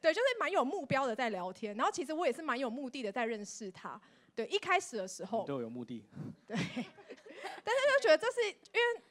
[0.00, 1.76] 对，就是蛮有目标的在聊天。
[1.76, 4.00] 然后其实我也是蛮有目的的在认识他，
[4.34, 6.04] 对，一开始的时候都有目的，
[6.46, 6.56] 对。
[7.64, 9.02] 但是就觉得这是因为，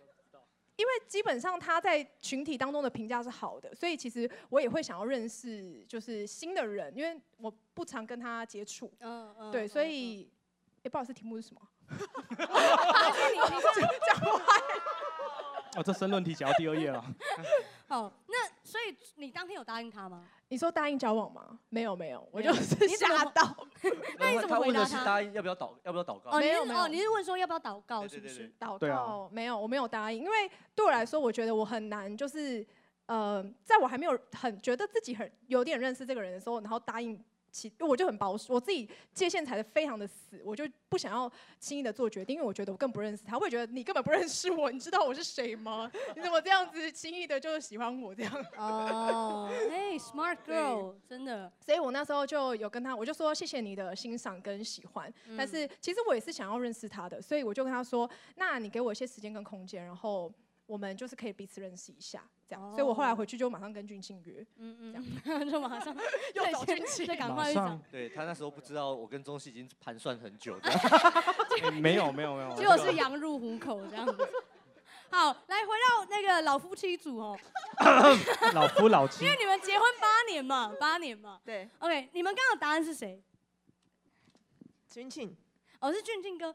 [0.78, 8.92] 因为基本上他在群体当中的评价是好的，所以其实我也会想要认识就是新的人，因为我不常跟他接触。
[9.00, 9.52] 嗯嗯。
[9.52, 10.30] 对，所以，
[10.84, 11.62] 哎，不好意思，题目是什么？
[14.08, 14.42] 讲话？
[15.76, 17.04] 哦，这申论题讲到第二页了。
[17.88, 20.26] 好，那所以你当天有答应他吗？
[20.48, 21.60] 你说答应交往吗？
[21.68, 23.54] 没有没有，我就是吓到。
[24.18, 25.04] 那你怎么回答他？
[25.04, 26.32] 答应要不要祷要不要祷告？
[26.32, 28.50] 哦，没有没有，你是问说要不要祷告是不是？
[28.58, 32.66] 祷告没有，我没有答应，因为对我来说，我觉得我很难，就是
[33.08, 37.22] 呃，在我还没有很觉得自己很有点认识这个人的时候，然后答应。
[37.52, 45.92] 其我就很保守，我自己界限踩得非常的死，我就不想要轻易的做决定，因为我觉得我更不认识他，会觉得你根本不认识我，你知道我是谁吗？
[46.16, 48.46] 你怎么这样子轻易的就喜欢我这样？
[48.58, 51.52] 哦，哎，smart girl，真的。
[51.60, 60.32] 所以我那时候就有跟他，我就说谢谢你的欣赏跟喜欢，嗯、但是其实我也是想要认识他的，所以我就跟他说，那你给我一些时间跟空间，然后。
[60.68, 65.96] 我们就是可以彼此认识一下，这样，所以我后来回去就马上跟俊庆约，嗯嗯，这样 就马上
[66.36, 67.60] 又找俊庆，赶快去
[67.90, 70.60] 对他那时候不知道我跟中信已经盘算很久，
[71.82, 74.30] 没有没有没有，结果是羊入虎口这样子。
[75.10, 77.38] 好，来回到那个老夫妻组哦，
[78.54, 83.22] 老夫老妻，因为你们结婚八年嘛，八年嘛，对，OK，你们刚刚答案是谁？
[84.90, 85.36] 俊庆，
[85.80, 86.54] 哦，是俊庆哥。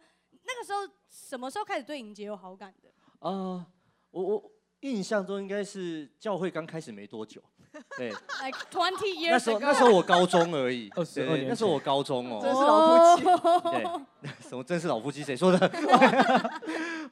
[0.49, 2.91] 那个时候什么时候开始对尹杰有好感的？
[3.29, 3.67] 啊。
[4.13, 7.43] 我我印象中应该是教会刚开始没多久，
[7.97, 12.41] 对，like twenty years 那时候那时候我高中而已，二十二年，那时候我高中哦。
[12.45, 13.25] 真是老夫妻。
[14.23, 15.25] 对，什么真是老夫妻？
[15.25, 15.67] 谁说的？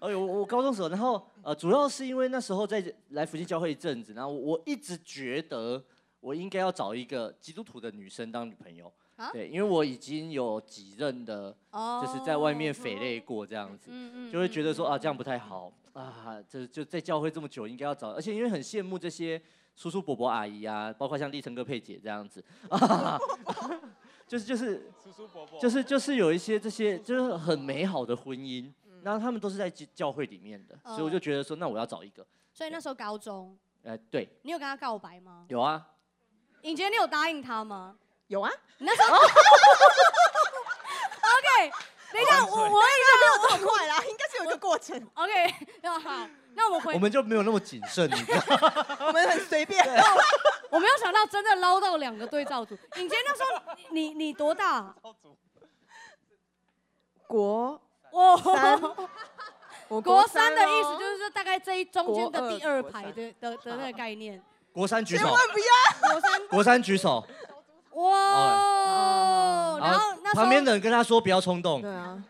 [0.01, 5.83] 哎呦，我高中时候，然后呃，主要是因为那时候在来福建教会一阵子，然后我一直觉得
[6.21, 8.93] 我应该要找一个基督徒的女生当女朋友。
[9.17, 13.91] 啊、对，因为我已经有几任的，就是在外面匪类过这样子，
[14.31, 19.41] 就会觉得说啊，这样不太好啊，就就在教会这么久，应该要找，而且因为很羡慕这些
[19.77, 23.19] 叔叔伯伯阿姨啊，包括像立成哥佩姐这样子，啊、
[24.27, 28.73] 就是就是叔叔伯伯，就是就是有一些这些就是很美好的婚姻，
[29.03, 32.27] 然后他们都是在教会里面的，所以我就觉得说，那我要找一个。
[32.53, 35.45] 所以那时候高中，呃，对，你有跟他告白吗？
[35.49, 35.91] 有啊。
[36.63, 37.97] 尹杰，你有答应他吗？
[38.29, 39.17] 有啊，你那时候，
[41.35, 41.73] OK，
[42.13, 44.97] 等一下，我我问一下，没有这么快啦，应该是有一个过程。
[45.15, 48.41] OK，那好，那我们回，我们就没有那么谨慎，你知道
[49.07, 49.85] 我们很随便。
[50.71, 52.77] 我没有想到真的捞到两个对照组。
[52.97, 53.49] 尹杰那时候
[53.91, 54.95] 你你多大？
[57.27, 57.81] 国
[58.43, 58.81] 三，
[60.03, 64.43] 国三的意思就是说大概这一中间的第二排的的的那个概念。
[64.73, 66.11] 国三举手，千万不要。
[66.11, 67.25] 国三，国三举手。
[67.95, 69.79] 哇！
[69.81, 71.81] 然后那旁边的人跟他说不要冲动。
[71.83, 72.23] 对啊，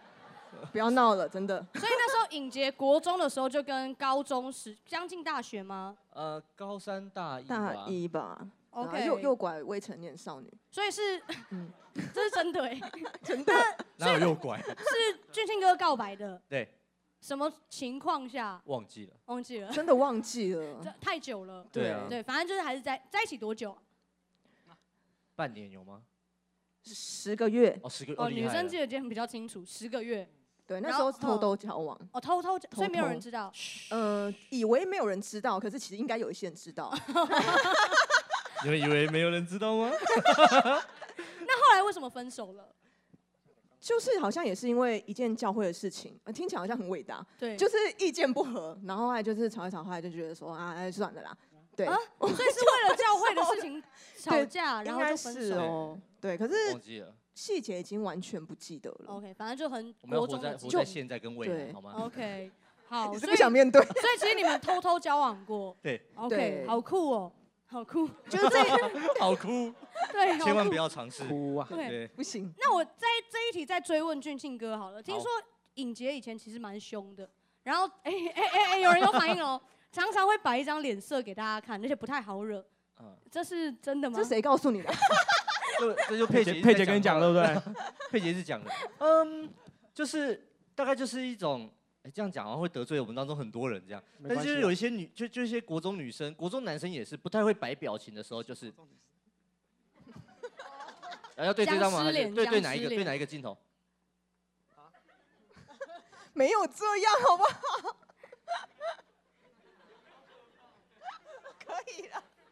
[0.73, 1.59] 不要闹了，真的。
[1.75, 5.97] 所以那时候尹杰国中的时候就跟高中时将近大学吗？
[6.13, 7.45] 呃，高三大一。
[7.45, 8.39] 大一吧。
[8.71, 9.07] OK。
[9.07, 10.53] 诱诱拐未成年少女。
[10.71, 11.71] 所以是，嗯，
[12.13, 12.81] 这是真的哎，
[13.23, 13.53] 真的。
[13.97, 14.61] 哪有诱拐？
[14.61, 16.41] 是俊庆哥告白的。
[16.49, 16.69] 对。
[17.21, 18.61] 什么情况下？
[18.67, 19.13] 忘记了。
[19.27, 19.73] 忘记了。
[19.73, 20.95] 真的忘记了。
[21.01, 21.65] 太久了。
[21.73, 22.03] 对啊。
[22.07, 23.75] 对，反正就是还是在在一起多久？
[25.35, 26.03] 半年有吗？
[26.83, 30.29] 十个月哦，十个哦，女生记得记得比较清楚，十个月。
[30.67, 31.99] 对，那时候偷偷交往。
[32.13, 33.53] 哦，偷偷，所以没有人知道。
[33.91, 36.91] 呃，以为没有人知道，可是其实应该有一些人知道。
[38.65, 39.91] 你们以为没有人知道吗？
[41.47, 42.67] 那后来为什么分手了？
[43.79, 47.25] 就是好像也是因为一件教会的事情，听起来好像很伟大。
[47.39, 51.37] 对，就是意见不合，然后后来就是吵一吵，后来就觉得说啊，算了啦。
[51.77, 53.83] 对，所以是为了教会的事情
[54.19, 55.99] 吵架，然后就分手哦。
[56.21, 56.55] 对，可是
[57.35, 59.07] 细节已经完全不记得了。
[59.09, 62.51] OK，反正就很我们要活在活在现在跟未来，好吗？OK，
[62.87, 63.83] 好，我是不想面对。
[63.83, 65.77] 所以其实你们偷偷交往过。
[65.83, 67.33] 对，OK，好酷哦，
[67.67, 68.59] 好酷， 就是这
[69.19, 69.73] 好酷。
[70.13, 71.67] 对，千万不要尝试哭啊。
[71.69, 72.55] 对，不行。
[72.59, 75.03] 那我在这一题再追问俊庆哥好了。
[75.03, 75.29] 听说
[75.75, 77.29] 尹杰以前其实蛮凶的，
[77.65, 79.61] 然后哎哎哎哎，有人有反应哦。
[79.95, 82.65] 常常会摆一张脸色给大家看，而且不太好惹。
[82.99, 84.19] 嗯，这是真的吗？
[84.19, 84.93] 这谁告诉你的？
[85.79, 87.75] 这这就佩姐佩姐跟你讲对不对？
[88.11, 88.69] 佩姐是讲的。
[88.99, 89.49] 嗯，
[89.95, 91.71] 就是大概就是一种，
[92.03, 94.03] 哎，这样讲好像会得罪我们当中很多人这样。
[94.29, 98.73] 但是就是有一些女，就就一些国中女生、国中男生也是不太会摆表情的时候，就是。
[101.37, 102.11] 然后要对这张吗？
[102.11, 102.89] 对对哪一个？
[102.89, 103.57] 对哪一个镜头？
[106.33, 107.97] 没有这样，好不好？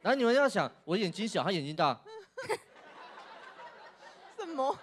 [0.01, 2.01] 然后你们要想，我眼睛小，他眼睛大。
[4.37, 4.77] 什么？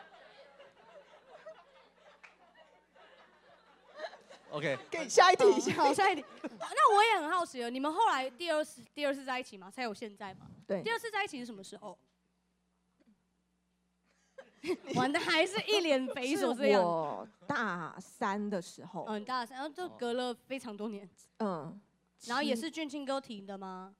[4.52, 6.24] OK，给下一题，好，下一题。
[6.60, 9.70] 那我也很好奇了，你们后来第二次第二次在一起吗？
[9.70, 10.48] 才有现在吗？
[10.66, 10.82] 对。
[10.82, 12.00] 第二次在一起是什么时候？
[14.96, 16.84] 玩的还是一脸匪夷所思样。
[16.84, 19.06] 我大三的时候。
[19.08, 21.08] 嗯，大三，然后就隔了非常多年。
[21.40, 21.80] 嗯。
[22.26, 23.94] 然后也是俊庆哥提的吗？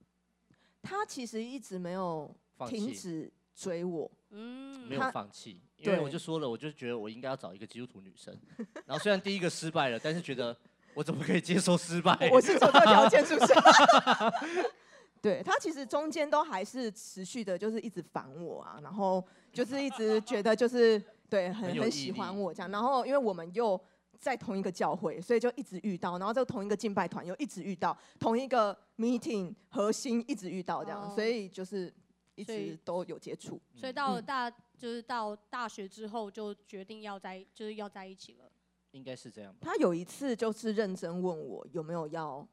[0.82, 2.34] 他其实一直没有
[2.68, 8.38] 停止追我，嗯，没有放弃，因为我就说了，我就觉得我应该要找一个基督徒女生。
[8.86, 10.56] 然后虽然第一个失败了，但是觉得
[10.94, 12.30] 我怎么可以接受失败？
[12.32, 13.54] 我是走这条件，是不是？
[15.22, 22.72] 对，他其实中间都还是持续的，就是一直烦我啊，然后就是一直觉得就是对很很喜欢我这样。
[22.72, 23.80] 然后因为我们又。
[24.20, 31.92] 在同一个教会，所以就一直遇到，然后在同一个敬拜团又一直遇到，同一个 meeting 核心一直遇到这样，哦、所以就是
[32.36, 33.58] 一直都有接触。
[33.74, 38.52] 所以到了大、嗯、就是到大学之后就决定要在就是要在一起了。
[38.92, 39.56] 应该是这样。
[39.62, 42.46] 他有一次就是认真问我有没有要，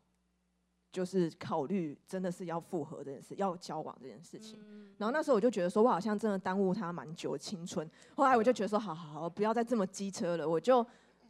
[0.93, 4.61] 就是考虑真的是要复合这件事，要交往这件事情。
[4.63, 7.91] 嗯、然后那时候我就觉得说我好像真的耽误他蛮久的青春。
[8.15, 10.87] 后来我就觉得说好好好，不要再这么机车了，我就。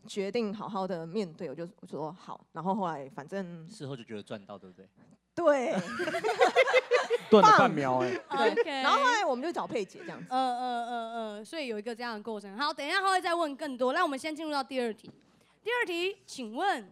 [0.07, 4.89] 决定好好的面对，我就说好，然后后来反正事后就觉得赚到，对不对？
[5.35, 5.75] 对，
[7.31, 8.19] 断了半秒哎。
[8.29, 10.27] OK，然后后来我们就找佩姐这样子。
[10.31, 12.57] 嗯嗯嗯嗯，所以有一个这样的过程。
[12.57, 15.11] 好，等一下他会再问更多，那我们先进入到第二题。
[15.63, 16.91] 第二题，请问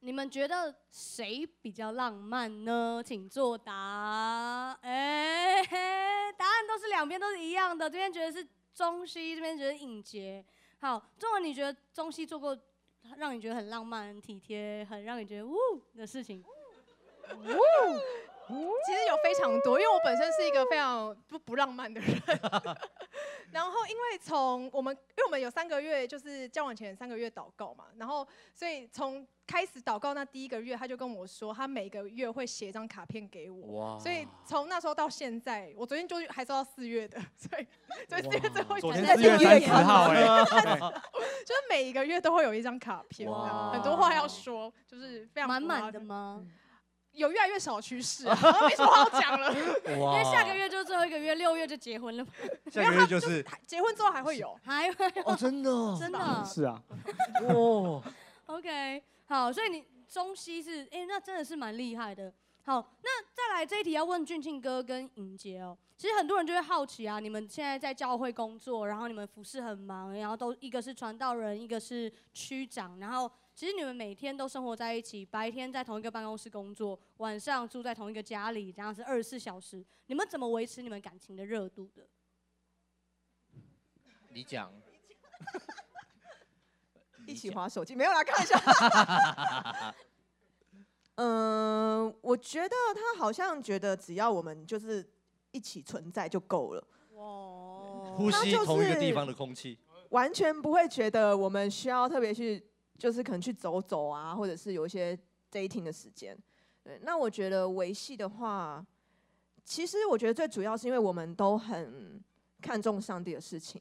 [0.00, 3.02] 你们觉得谁比较浪漫呢？
[3.02, 4.78] 请作答。
[4.82, 7.88] 哎、欸，答案都是两边都是一样的。
[7.88, 10.44] 这边觉得是中西，这边觉得颖洁。
[10.80, 12.56] 好，中文你觉得中西做过
[13.16, 15.56] 让你觉得很浪漫、很体贴、很让你觉得呜
[15.96, 16.42] 的事情？
[17.34, 17.44] 呜。
[18.48, 22.10] 其实有非常多，因为我本身是一个非常不不浪漫的人。
[23.50, 33.94] 然后因为从我们，因为我们有三个月就是交往前三个月祷告嘛，然后所以从开始祷告那第一个月，他就跟我说，他每个月会写一张卡片给我。
[33.94, 33.98] 哇！
[33.98, 37.66] 所以从那时候到现在，我昨天就还收到四月的，所以
[38.06, 40.22] 所以四月最后一天四月三十号哎，
[41.46, 43.30] 就是每一个月都会有一张卡片，
[43.72, 46.44] 很多话要说，就是非常满满的吗？
[47.18, 48.34] 有越来越少趋势，啊，
[48.68, 49.52] 没什么好讲了。
[49.84, 52.24] 因为下个月就是最后一个月，六月就结婚了。
[52.70, 56.80] 下个月就是结婚之后还会有，还会哦，真的，真的，是啊。
[57.52, 58.02] 哇
[58.46, 62.32] ，OK，好，所以你中西是，哎，那真的是蛮厉害的。
[62.64, 65.76] 好，那再来这一题要问俊庆哥跟尹杰哦。
[65.96, 73.30] 其实很多人就会好奇啊，你们现在在教会工作，然后你们服侍很忙，然后都一个是传道人，一个是区长，然后。
[73.58, 79.84] 其实你们每天都生活在一起，白天在同一个办公室工作，晚上住在同一个家里，这样是二十四小时。
[80.06, 82.06] 你们怎么维持你们感情的热度的？
[84.28, 84.72] 你讲。
[87.26, 89.92] 一起滑手机没有来看一下。
[91.16, 95.04] 嗯， 我觉得他好像觉得只要我们就是
[95.50, 96.88] 一起存在就够了。
[97.14, 97.24] 哇。
[98.14, 99.76] 呼吸同一个地方的空气。
[100.10, 102.64] 完全不会觉得我们需要特别去。
[102.98, 105.16] 就是可能去走走啊，或者是有一些
[105.52, 106.36] dating 的时间。
[106.82, 108.84] 对，那我觉得维系的话，
[109.64, 112.20] 其实我觉得最主要是因为我们都很
[112.60, 113.80] 看重上帝的事情，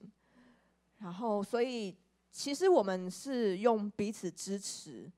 [1.00, 1.96] 然后所以
[2.32, 5.12] 其实我们是用彼此支持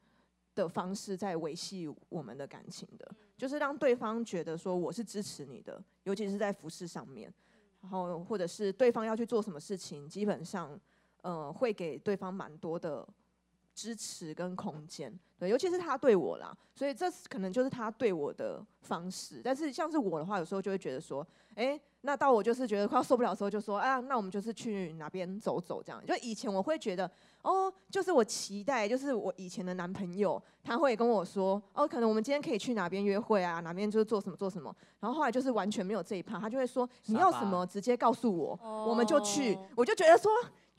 [0.55, 7.33] 的方式在维系我们的感情的，就是让对方觉得说我是支持你的，尤其是在服饰上面，
[7.81, 10.79] 然后或者是对方要去做什么事情，基本上
[11.21, 13.05] 呃会给对方蛮多的。
[13.79, 19.39] 支持跟空间，对，尤其是他对我啦，所以这可能就是他对我的方式。
[19.41, 26.05] 但是像是我的话，有时候就会觉得说，哎，那到我就是觉得快要受不了的时候，就说，哎呀，那我们就是去哪边走走这样。
[26.05, 27.09] 就以前我会觉得，
[27.41, 34.75] 哦，就是我期待，就是我以前的男朋友他会跟我说，哦，可能我们今天可以去哪边约会啊，哪边就是做什么做什么。
[34.99, 39.57] 然后后来就是完全没有这一趴，他就会说，你要什么直接告诉我，我们就去。
[39.77, 40.29] 我就觉得说。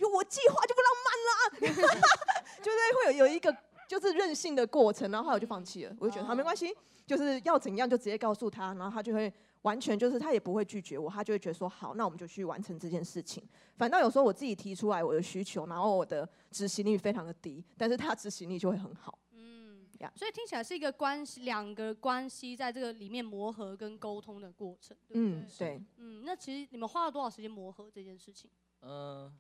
[0.01, 2.01] 有我计划就不浪漫了，
[2.63, 3.55] 就是会有有一个
[3.89, 6.75] 就是任性的过程，然后后来我就放弃了，我就觉得好没关系，
[7.07, 13.43] 就是要怎样就直接告诉他，然后他就会完全就是他也不会拒绝我，他就会觉得说好，那我们就去完成这件事情。
[13.77, 19.19] 反倒有时候我自己提出来我的需求，然后我的执行力非常的低，但是他执行力就会很好。
[19.33, 25.41] 嗯，呀，所以听起来是一个关系，两个关系在这个里面磨合跟沟通的过程，对不对？
[25.41, 25.83] 嗯，对。
[25.97, 28.51] 嗯，那其实你们花了多少时间磨合这件事情？
[28.83, 29.33] 嗯。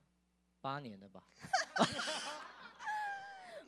[0.62, 1.22] 八年的吧，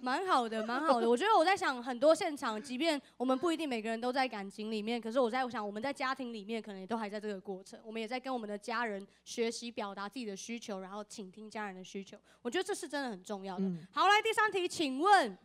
[0.02, 1.08] 蛮好的，蛮好的。
[1.08, 7.78] 我觉得我在想，很多现场，即便我们不一定每个人都在感情里面，可是我在想，我们在家庭里面，可能也都还在这个过程。
[7.84, 12.18] 我们也在跟我们的家人学习表达自己的需求，然后倾听家人的需求。
[12.42, 13.62] 我觉得这是真的很重要的。
[13.62, 15.38] 嗯、好，来第三题，请问，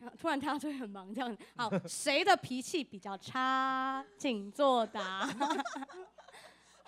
[0.18, 1.38] 突然大家都很忙这样。
[1.54, 4.04] 好，谁的脾气比较差？
[4.18, 5.28] 请作答。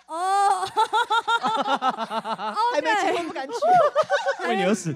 [0.07, 0.65] 哦，
[2.73, 3.53] 还没结婚不敢娶，
[4.47, 4.93] 为你而死。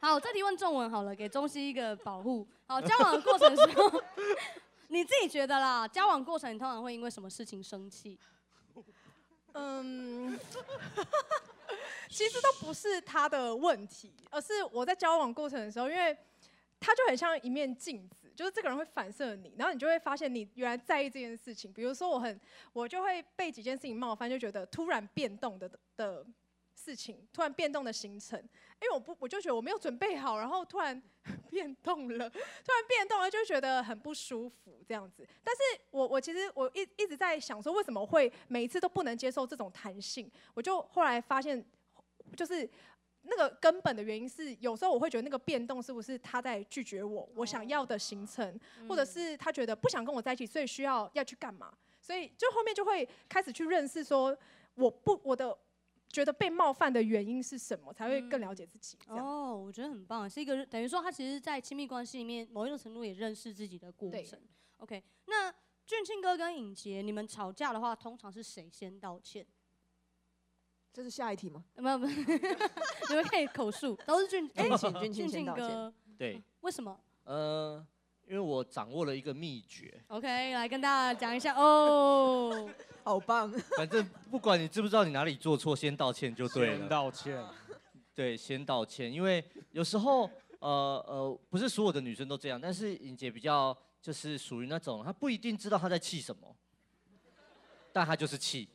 [0.00, 2.46] 好，这题问中文好了，给中西一个保护。
[2.66, 4.02] 好，交往的过程时候，
[4.88, 8.18] 你自己觉得啦，交往过程你通常会因为什么事情生气？
[9.52, 10.38] 嗯，
[12.08, 16.16] 其实都不是他的问题，而是我在交往过程的时候，因为
[16.78, 18.27] 他就很像一面镜子。
[18.38, 21.72] 就是这个人会反射你，然后你就会发现你原来在意这件事情。
[21.72, 22.40] 比如说我很，
[22.72, 26.24] 我就会被几件事情冒犯，就觉得突然变动的的
[26.72, 31.02] 事情，突然变动的行程，因为我不，我就觉得我没有准备好，然后突然
[31.50, 35.26] 变动了，突然变动了，就觉得很不舒服这样子。
[35.42, 40.30] 但是我我其实我一一直在想说，为什么会每一次都不能接受这种弹性？
[40.54, 41.60] 我就后来发现，
[42.36, 42.70] 就是。
[43.30, 51.72] 那个根本的原因是，有时候我会觉得那个变动是不是他在拒绝我，我想要的行程，或者是他觉得不想跟我在一起，所以需要要去干嘛？
[52.00, 54.36] 所以就后面就会开始去认识说，
[54.74, 55.56] 我不我的
[56.08, 58.96] 觉得被冒犯的原因是什么，才会更了解自己。
[59.08, 64.40] 哦，我觉得很棒，是一个等于说他其实，在亲密关系里面某一种程度也认识自己的过程。
[64.78, 65.52] OK，那
[65.84, 69.46] 俊庆哥跟尹杰，你们吵架的话，通常是谁先道歉？
[70.92, 71.64] 这是下一题吗？
[71.76, 72.16] 没有没有，
[73.10, 74.68] 你们可以口述， 都是俊哎，
[75.12, 75.92] 俊庆哥。
[76.16, 76.98] 对，为什么？
[77.24, 77.86] 呃，
[78.26, 80.02] 因为我掌握了一个秘诀。
[80.08, 82.68] OK，来跟大家讲一下哦，
[83.04, 83.50] 好棒。
[83.76, 86.78] 反正不管你知不知道你哪里做错，先道歉就对了。
[86.78, 87.44] 先道歉。
[88.14, 96.56] 对，先道歉，因为有时候，呃呃，不是所有的女生都这样，但是颖姐比较就是属于那种，她不一定知道她在气什么，
[97.92, 98.68] 但她就是气，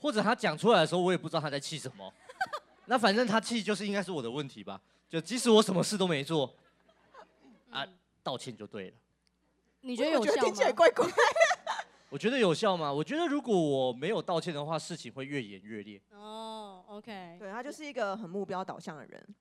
[0.00, 2.12] 或者他讲出来的时候，我也不知道他在气什么，
[2.86, 6.54] 那反正他气就是应该是我的问题吧，就即使我什么事都没做，
[7.70, 7.86] 啊，
[8.22, 8.96] 道歉就对了。
[9.80, 10.42] 你觉得有效吗？
[10.42, 11.06] 听起来怪怪。
[12.08, 12.90] 我觉得有效吗？
[12.92, 16.00] 我觉得如果我没有道歉的话，事情会越演越烈。
[16.12, 19.34] 哦、oh，OK，对，他就是一个很目标导向的人，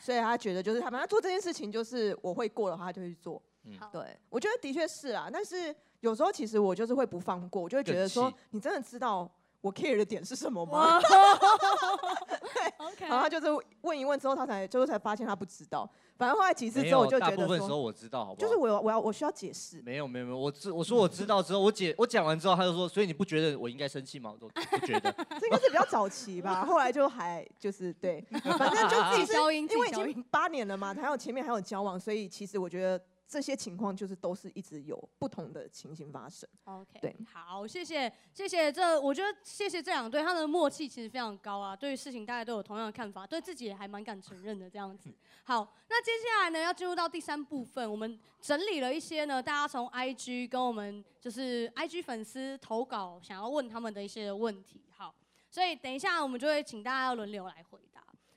[0.00, 3.42] 所以他觉得就是他们要做这件事情，就是我会过的话，他就去做。
[3.64, 9.30] 嗯，对，我觉得的确是啊，但是有时候其实我就是会不放过，我就会觉得说，你真的知道
[9.62, 11.00] 我 care 的点是什么吗？
[11.00, 13.46] 对，OK，然后他就是
[13.82, 15.88] 问一问之后，他才最后才发现他不知道。
[16.18, 18.46] 反正后来几次之后，我就觉得大部分时候我知道，好不好？
[18.46, 19.80] 就是我我要我需要解释。
[19.82, 24.32] 没有没有没有，我知我说我知道之后，我解我讲完之后，他就说，所以你不觉得我应该生气吗？
[24.32, 25.12] 我都不觉得。
[25.38, 33.00] 这应该是比较早期吧， 后来就还就是对，反正就自己消音因为已经八年了嘛，还有前面还有交往，所以其实我觉得。
[33.32, 36.46] 这些情况就是都是一直有不同的情形发生。
[36.64, 45.10] OK，对，好，谢谢，谢谢这，我觉得谢谢这两对，他们的默契其实非常高啊，对于事情大家都有同样的看法，对自己也还蛮敢承认的这样子。
[45.44, 54.82] 好，那接下来呢，要进入到第三部分，我们整理了一些呢，大家从 IG 跟我们就是 IG 粉丝投稿，想要问他们的一些问题。
[54.90, 55.14] 好，
[55.48, 57.91] 所以等一下我们就会请大家要轮流来回答。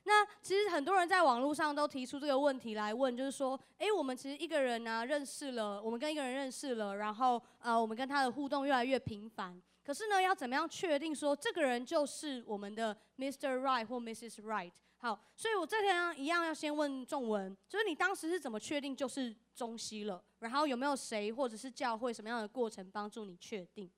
[0.08, 13.58] 那其实很多人在网络上都提出这个问题来问，就是说，哎，我们其实一个人呢、认识了，我们跟一个人认识了，然后呃，我们跟他的互动越来越频繁，可是呢，要怎么样确定说这个人就是我们的 Mr.
[13.58, 14.42] Right 或 Mrs.
[14.42, 14.70] Right？
[14.98, 20.22] 好，所以我这天一样要先问仲文，就是你当时是怎么确定就是中西了？
[20.38, 23.90] 然后有没有谁或者是教会什么样的过程帮助你确定？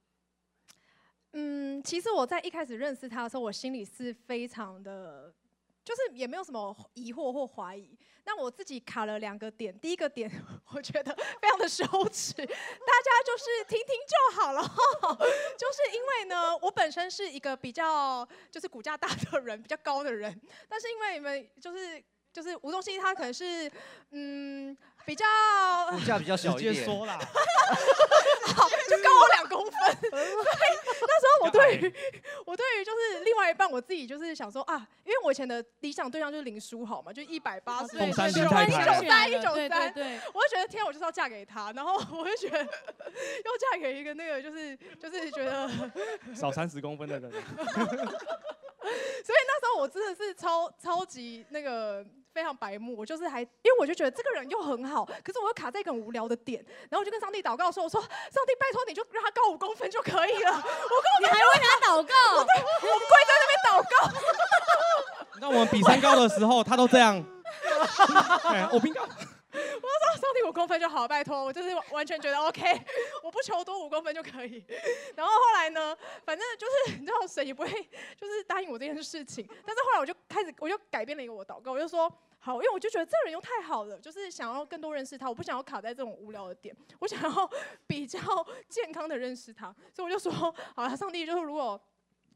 [1.32, 5.34] 嗯，其实我在一开始认识他的时候，我心里是非常的。
[5.88, 9.74] 就是也没有什么疑惑或怀疑，那我自己卡了两个点。
[9.80, 10.30] 第一个点，
[10.74, 11.82] 我觉得非常的羞
[12.12, 14.60] 耻，大家就是听听就好了。
[15.56, 23.72] 就是因为呢，我本身是一个比较就是骨架大的人，比较高的人，但是因为你们就是就是吴宗宪，他可能是
[24.10, 24.76] 嗯。
[25.04, 25.24] 比较
[25.90, 27.18] 骨架比较小一点，说啦，
[28.54, 29.96] 好，就高我两公分。
[30.10, 31.94] 所以那时候我对于
[32.44, 38.32] 我对于就是另外一半，我自己就是想说啊，因为我以前的理想对象就是林书豪嘛，就一百八十，一九三，一
[39.40, 45.70] 九三，对，我就觉得天，我就是要嫁给他，然后我就觉得 又嫁给一个那个就是就是觉得
[46.34, 47.32] 少三十公分的人。
[49.24, 58.08] 所以那时候我真的是超超级那个非常白目，我就是还因为我就觉得这个人又很好，可是我又卡在一个很无聊的点，然后我就跟上帝祷告说：“我说上
[58.46, 60.52] 帝，拜托你就让他高五公分就可以了。
[60.54, 63.90] ”我跟我你还为他祷告， 我我跪在那边祷告。
[65.40, 67.24] 那我们比三高的时候，他都这样。
[68.72, 69.06] 我比高。
[69.50, 72.62] 我说上帝五公分就好，拜托，我就是完全觉得 OK，
[73.24, 74.64] 我不求多五公分就可以。
[75.16, 77.70] 然后后来呢，反正就是你知道神也不会
[78.16, 79.48] 就是答应我这件事情。
[79.64, 87.50] 但是后来我就开始，我就改变了一个我祷告，我就说好，因为我就觉得这个人又太好了，就是想要更多认识他，我不想要卡在这种无聊的点，我想要
[87.86, 88.18] 比较
[88.68, 90.30] 健康的认识他，所以我就说
[90.74, 91.80] 好了，上帝就是如果。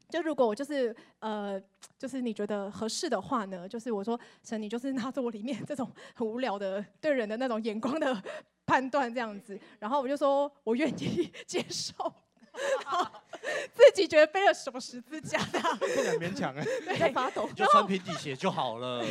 [0.09, 1.61] 就如果我就是呃，
[1.97, 8.21] 就是你觉得合适的话呢，就是我说神，你就是拿着我里面 这种很无聊的对人的那种眼光的
[8.65, 12.13] 判断这样子，然后我就说我愿意 接受，
[13.73, 19.03] 自己觉得背了什么十字架的， 不敢勉强哎，在发抖，就穿平底鞋就好了。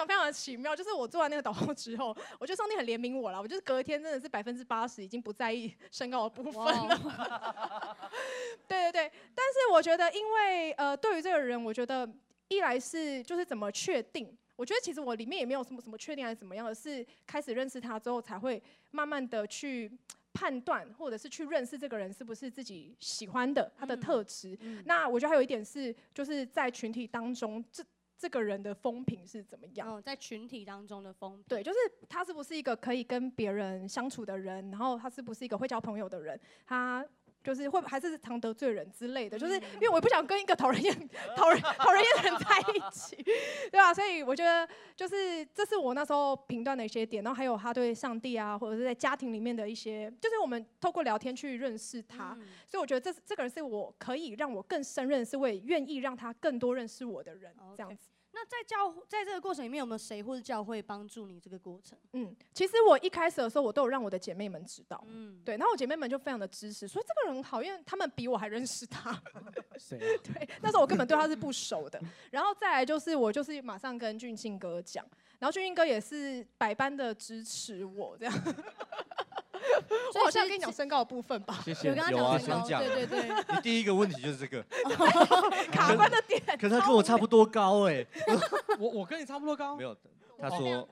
[0.00, 3.40] 非常非常的奇妙，就是我做完那个祷告之后，我觉得上帝很怜悯我了。
[3.40, 7.96] 我就是隔天真的是百分之八十已经不在意身高的部分了。
[8.66, 12.08] 对对对，但是我觉得，因为呃，对于这个人，我觉得
[12.48, 14.34] 一来是就是怎么确定？
[14.56, 19.90] 我觉得其实我里面也没有什么什么确定还是怎么样的，是开始认识他之后才会慢慢的去
[20.32, 24.56] 判断，或者是去认识这个人是不是自己喜欢的他的特质。
[24.60, 27.84] 嗯、那我觉得还有一点是，就是在群体当中这。
[28.20, 29.88] 这个人的风评是怎么样？
[29.88, 31.44] 哦，在群体当中的风评。
[31.48, 37.02] 对，就是他是不是一个可以跟别人相处的人，然后他是不是一个会交朋友的人，他
[37.42, 39.38] 就是会还是常得罪人之类的。
[39.38, 43.16] 就是因为我也不想跟一个讨人厌、讨人讨人厌的人在一起，
[43.70, 43.92] 对吧？
[43.94, 58.08] 所以我觉得就是这是我那时候评断的一些点，然后还有他对上帝啊，或者是在家庭里面的一些，就是我们透过聊天去认识他，嗯、所以我觉得这这个人是我可以让我更深认识我也愿意让他更多认识我的人，这样子。
[58.40, 61.98] 那那在教在这个过程里面，有没有谁或者教会帮助你这个过程？
[62.14, 69.10] 嗯，其实我一开始的时候，我都有让我的姐妹们知道，嗯，对，然后我姐妹们就非常的支持，说这个人很好，因为他们比我还认识他。
[69.78, 70.20] 谁、啊？
[70.24, 72.00] 对，那时候我根本对他是不熟的。
[72.30, 75.04] 然后再来就是我就是马上跟俊庆哥讲，
[75.38, 78.34] 然后俊庆哥也是百般的支持我这样。
[80.14, 81.88] 我好像跟你讲身高的部分吧，谢谢。
[81.88, 83.44] 有跟他讲身高，对对对。
[83.54, 84.62] 你第一个问题就是这个，
[85.72, 86.42] 卡关的点。
[86.58, 88.06] 可是他跟我差不多高哎，
[88.78, 89.76] 我我跟你差不多高。
[89.76, 89.96] 没有，
[90.38, 90.88] 他说。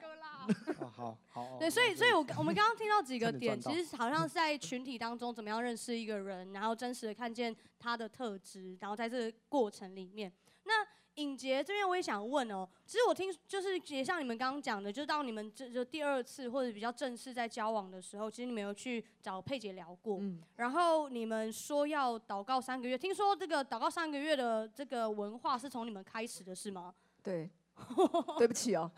[0.96, 1.56] 好好。
[1.60, 10.32] 对，所以所以我我们刚刚听到几个点，其实好像是在群体当中怎么样认识一个人，然后真实的看见他的特质，然后在这个过程里面，
[10.64, 10.86] 那。
[11.18, 26.94] 颖杰这边我也想问哦，其实我听就是也像你们刚刚讲的，就是到你们这就第二次或者比较正式在交往的时候，其实你们有去找佩姐聊过，嗯，然后你们说要祷告三个月，听说这个祷告三个月的这个文化是从你们开始的是吗？
[27.22, 27.50] 对，
[28.38, 28.90] 对不起哦，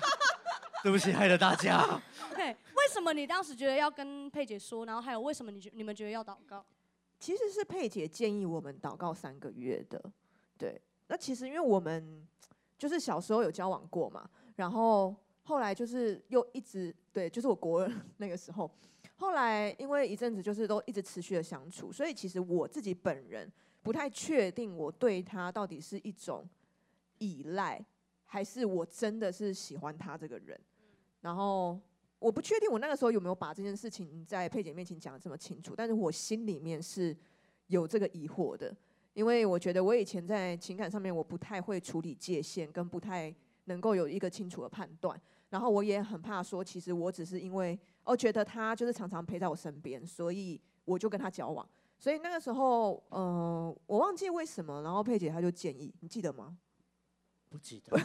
[0.84, 2.00] 对不起，害了大家。
[2.34, 4.84] 对，为什么你当时觉得要跟佩姐说？
[4.84, 6.64] 然后还有为什么你觉你们觉得要祷告？
[7.18, 10.12] 其实是佩姐建议我们祷告三个月的，
[10.58, 10.78] 对。
[11.08, 12.26] 那其实因为我们
[12.78, 18.70] 就是小时候有交往过嘛，然后后来就是又一直对，就是我国二 那个时候，
[19.16, 23.50] 后来因为一阵子就是都一直持续的相处，所以其实我自己本人
[23.82, 26.46] 不太确定我对他到底是一种
[27.18, 27.84] 依赖，
[28.24, 30.60] 还是我真的是喜欢他这个人。
[31.20, 31.80] 然后
[32.18, 37.16] 我不确定我那个时候有没有把这件事情在佩姐面前讲得这么清楚，但是我心里面是
[37.68, 38.76] 有这个疑惑的。
[39.16, 51.66] 因为我觉得我以前在情感上面我不太会处理界限，跟不太能够有一个清楚的判断，然后我也很怕说，其实我只是因为哦觉得他就是常常陪在我身边，所以我就跟他交往。
[51.98, 56.54] 所以那个时候，嗯、呃，我忘记为什么，然后佩姐她就建议，你记得吗？
[57.48, 57.98] 不记得。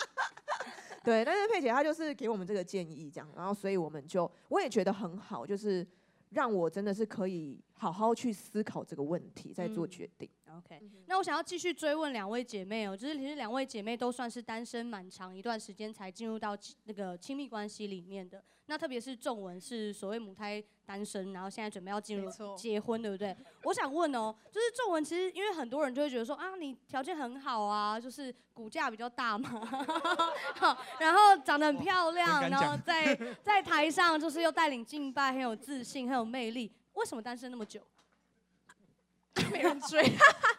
[1.02, 5.86] 对，但是佩姐她就是给我们这个建议，这样，然后所以我们就我也觉得很好，就是。
[6.30, 10.28] 让我真的是可以好好去思考这个问题，再做决定。
[10.46, 18.42] 嗯、OK，那我想要继续追问两位姐妹哦，就是其实两位姐妹都算是单身蛮长一段时间才进入到那个亲密关系里面的。
[18.66, 23.36] 那特别是仲文是所谓母胎单身，然后现在准备要进入结婚，对不对？
[23.62, 29.48] 我想问哦，就是仲文其实因为很多人就会觉得说啊，你条件很好啊，就是骨架比较大嘛，
[30.58, 37.80] 好，然后长得很漂亮，然后在 在台上就是又带领敬拜，很有自信，很有魅力，为什么单身那么久？
[39.52, 40.02] 没人追，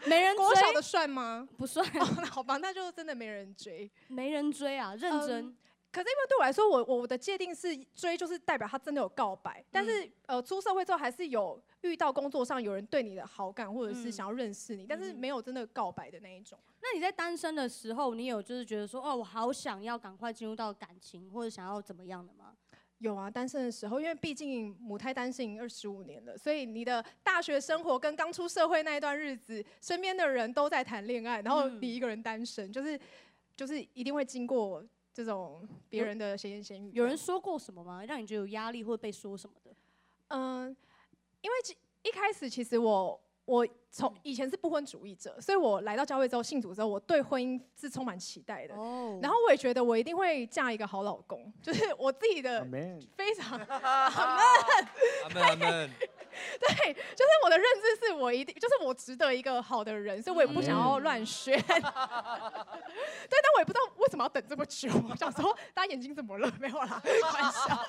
[0.05, 0.45] 没人追。
[0.45, 1.47] 国小的帅吗？
[1.57, 1.83] 不帅。
[1.99, 3.89] 哦，好吧，那就真的没人追。
[4.07, 5.47] 没人追啊，认真。
[5.47, 5.57] 嗯
[5.97, 9.65] 可是因为对我来说，我我的界定是追，就是代表他真的有告白。
[9.71, 16.59] 但是、嗯、呃，出社会之后还是有遇到工作上有人对你的好感，或者是想要认识你，嗯、但是没有真的告白的那一种。
[16.83, 22.53] 那你在单身的时候，你有就是觉得说，哦，我好想要赶快进入到感情，或者想要怎么样的吗？
[22.99, 32.99] 有啊，单身的时候，因为毕竟母胎单身二十五年了，所以你的大学生活跟刚出社会那一段日子，身边的人都在谈恋爱，然后你一个人单身，就是
[33.55, 34.85] 就是一定会经过。
[35.17, 38.05] 这种别人的闲言闲语，有人说过什么吗？
[38.05, 39.75] 让你觉得有压力或被说什么的？
[40.27, 40.67] 嗯，
[41.41, 41.57] 因为
[42.03, 48.75] 一开始其实我我从以前是不婚主义者，所以我来到教会之后信主之后，我对婚姻是充满期待的。
[48.75, 52.63] 哦，然后我也觉得我一定会嫁一个好老公，就是我自己的
[53.15, 55.89] 非常阿门阿门。
[56.59, 61.57] 对，就是我的认知是我一定，就是我值得一个好的人，所以我也不想要乱选。
[61.67, 61.91] 对，但
[63.55, 64.89] 我也不知道为什么要等这么久。
[65.09, 66.51] 我想说，大家眼睛怎么了？
[66.59, 67.85] 没有啦，开玩笑，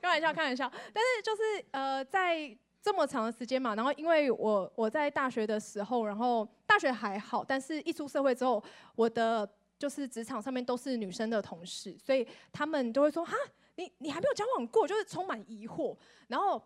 [0.00, 0.70] 开玩笑，开玩笑。
[0.92, 8.62] 但是就是呃，在这么长的时间嘛，然后因为我我在大学的时候，然后大学还好，但是一出社会之后，
[8.94, 9.48] 我的
[9.78, 13.34] 就是职场上面都是女生的同事，所以他们都会说：哈，
[13.74, 15.96] 你你还没有交往过，就是充满疑惑，
[16.28, 16.62] 然后。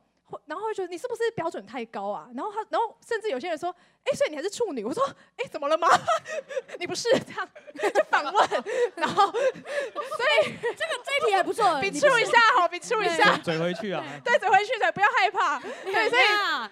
[0.46, 2.28] 然后会觉得你是不是标准太高啊？
[2.34, 3.74] 然后他，然后甚至有些人说，
[4.04, 4.84] 哎，所以你还是处女？
[4.84, 5.04] 我说，
[5.36, 5.88] 哎，怎么了吗？
[6.78, 7.48] 你不是这样
[7.92, 8.48] 就反问，
[8.96, 15.58] 然后所以 这个这一题还不错，比处一下好，比处一下，嘴回去啊， 对，嘴回去的，不要害怕。
[15.60, 16.22] 对，所以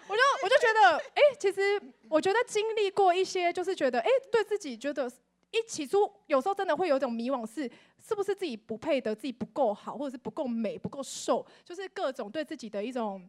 [0.09, 5.11] 我就我就觉得，哎，其实我觉得经历过一些，就是觉得，哎，对自己觉得
[5.51, 7.71] 一起初有时候真的会有一种迷惘，是
[8.07, 13.29] 是不是自己不配得，自己不够好，或者是不够美，不够瘦，就是各种对自己的一种。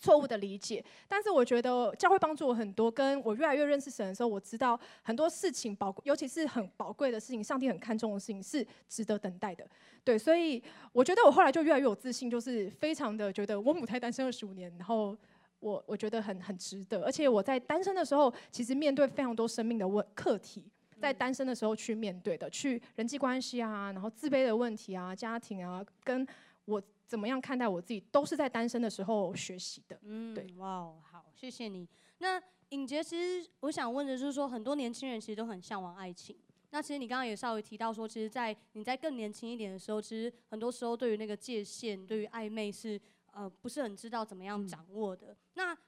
[0.00, 2.90] 错误的理解，但是我觉得教会帮助我很多。
[2.90, 9.64] 跟我越来越认识神的时候，我知道很多事情宝贵，尤其是很宝贵的事情，上帝很看重的事情是值得等待的。
[10.02, 15.14] 对，所以我觉得我后来就越来越有自信，就是非常的觉得我母胎单身二十五年，然后
[15.58, 17.04] 我我觉得很很值得。
[17.04, 20.64] 而且我在单身的时候，其实面对非常多生命的问课题，
[20.98, 26.26] 在单身的时候去面对的，去人际关系啊，然后自卑的问题啊，家庭啊，跟
[26.64, 29.98] 我怎么样看待我自己，都是在单身的时候学习的。
[30.04, 31.84] 嗯，对，哇，好，谢谢你。
[32.18, 36.38] 那尹杰，其实我想问的就是说，很多年轻人其实都很向往爱情。
[36.70, 43.00] 那其实你刚刚也稍微提到说，其实，在你在更年轻一点的时候，其实很多时候对于那个界限，对于暧昧是
[43.32, 45.32] 呃不是很知道怎么样掌握的。
[45.32, 45.78] 嗯、那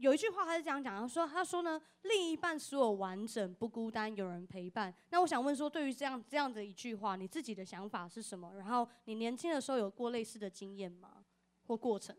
[0.00, 4.92] 有一句话他是这样讲，他说他说呢，另一半使我完整不孤单，有人陪伴。
[5.10, 8.54] 那我想问说，对于这样这样的一句话，你自己的想法是什么？
[8.56, 11.24] 然后你年轻的时候有过类似的经验吗？
[11.66, 12.16] 或过程？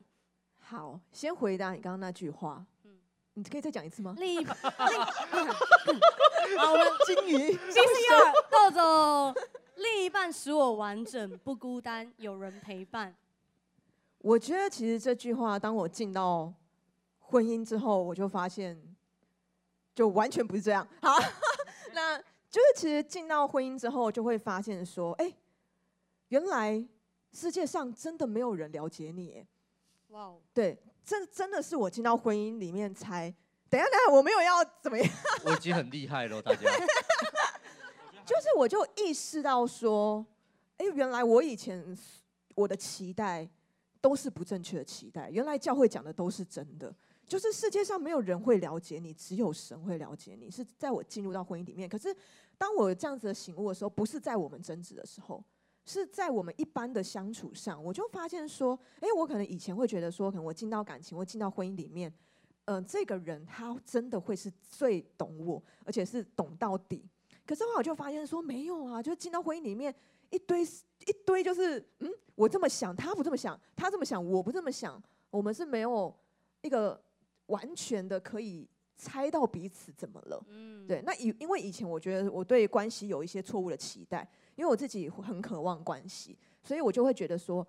[0.59, 2.63] 好，先回答你刚刚那句话。
[3.33, 4.13] 你可以再讲一次吗？
[4.19, 4.73] 另一半， 好，
[6.73, 7.79] 我们金鱼，第
[8.13, 9.33] 二，豆豆，
[9.77, 13.15] 另一半使我完整不孤单，有人陪伴。
[14.17, 16.53] 我觉得其实这句话，当我进到
[17.31, 18.77] 婚姻之后，我就发现，
[19.95, 20.85] 就完全不是这样。
[21.01, 21.15] 好，
[21.93, 22.17] 那
[22.49, 25.33] 就是其实进到婚姻之后，就会发现说，哎，
[26.27, 26.85] 原来
[27.31, 29.45] 世界上真的没有人了解你。
[30.09, 30.77] 哇哦，对。
[31.03, 33.33] 这真的是我进到婚姻里面才，
[33.67, 35.09] 等一下等一下，我没有要怎么样，
[35.43, 36.61] 我已经很厉害了，大家。
[38.23, 40.23] 就是我就意识到说，
[40.77, 41.97] 哎，原来我以前
[42.53, 43.49] 我的期待
[43.99, 46.93] 都是不正确的期待，原来教会讲的都是真的，
[47.31, 50.51] 就是世界上没有人会了解你，只有神会了解你。
[50.51, 52.13] 是在我进入到婚姻里面，可是
[52.57, 55.41] 当我这样子的醒悟的时候，不是在我们争执的时候。
[55.85, 62.13] 是在我们一般的相处上，我就发现说，哎，我可能以前会觉得说，可能我进到感情，我进到婚姻里面，
[62.65, 67.09] 嗯、这个人他真的会是最懂我，而且是懂到底。
[67.47, 69.93] 可是后来我就发现说，没有啊，就进到婚姻里面，
[70.29, 75.01] 一堆一堆就是，嗯，我这么想，他不这么想，他这么想，我不这么想，
[75.31, 76.15] 我们是没有
[76.61, 77.03] 一个
[77.47, 80.43] 完全的可以猜到彼此怎么了。
[80.49, 81.01] 嗯，对。
[81.05, 84.27] 那以因为以前我觉得我对关系有一些错误的期待。
[84.57, 87.65] 因为我自己很渴望关系，所以我就会觉得说，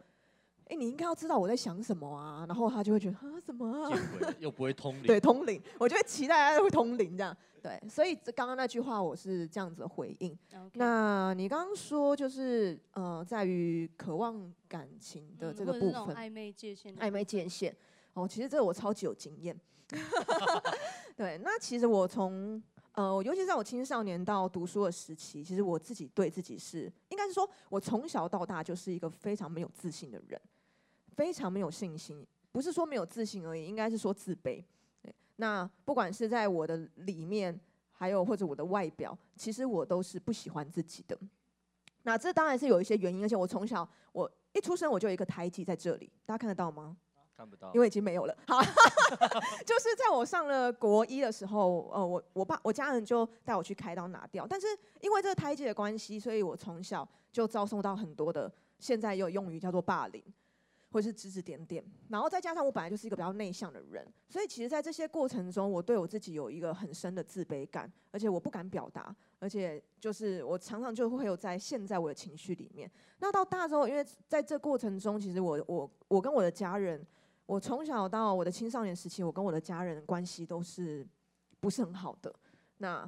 [0.67, 2.45] 哎，你应该要知道我在想什么啊。
[2.47, 3.99] 然后他就会觉得啊，什么啊？
[4.41, 5.05] 又不会通灵。
[5.07, 5.63] 对，通灵。
[5.79, 7.35] 我就会期待他会通灵这样。
[7.63, 10.37] 对，所以刚刚那句话我是这样子回应。
[10.75, 17.75] 那你刚刚说就是呃，在于渴望感情的这个部分，暧昧界限，暧昧界限。
[18.15, 19.59] 哦，其实这个我超级有经验。
[21.17, 22.63] 对，那其实我从。
[22.95, 30.39] 呃，尤其在我青少年到读书的时期，其实我自己对自己是，应该是说，我从小到大就是一个非常没有自信的人，
[31.17, 34.63] 非常没有信心，不是说没有自信而已，应该是说自卑。
[35.01, 37.59] 对，那不管是在我的里面，
[37.93, 41.19] 还有或者我的外表，其实我都是不喜欢自己的。
[42.03, 46.95] 那这当然是有一些原因，而且我从小我一出生我就有一个胎记在这里，大家看得到吗？
[47.43, 48.37] 看不到，因为已经没有了。
[48.47, 48.63] 好，
[49.67, 54.47] 就是在我上了国一的时候，呃，我我爸我家人就带我去开刀拿掉。
[54.47, 54.69] 但是
[55.01, 60.23] 因为这个胎记的关系，所以我从小就遭受到很多的，现在有用于叫做霸凌，
[60.93, 61.85] 或是指指点点。
[62.09, 72.89] 然后再加上我本来就是一个比较内向的人，所以其实，在这些过程中，我对我自己有一个很深的自卑感，而且我不敢表达，而且就是我常常就会有在陷在我的情绪里面。
[73.19, 77.05] 那到大之后，因为在这过程中，其实我我我跟我的家人。
[77.53, 81.07] 我从小到我的青少年时期，我跟我的家人关系都是
[81.61, 82.35] 不是很好的。
[82.79, 83.07] 那，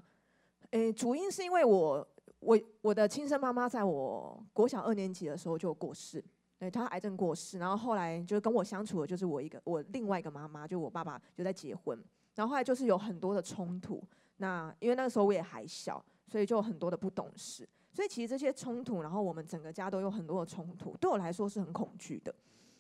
[0.69, 2.07] 诶，主因是因为我
[2.41, 6.23] 我我的亲生妈妈在我国小二年级的时候就过世，
[6.59, 11.99] 对，她癌症过世，然后后来就跟我相处的就是我一个我另外一个妈妈，就我爸爸就在结婚，
[12.35, 14.05] 然后后来就是有很多的冲突。
[14.37, 22.35] 那因为那个时候我也还小，所以就有很多的不懂事，所以其实这些冲突，然后我们整个家都有很多的冲突，对我来说是很恐惧的。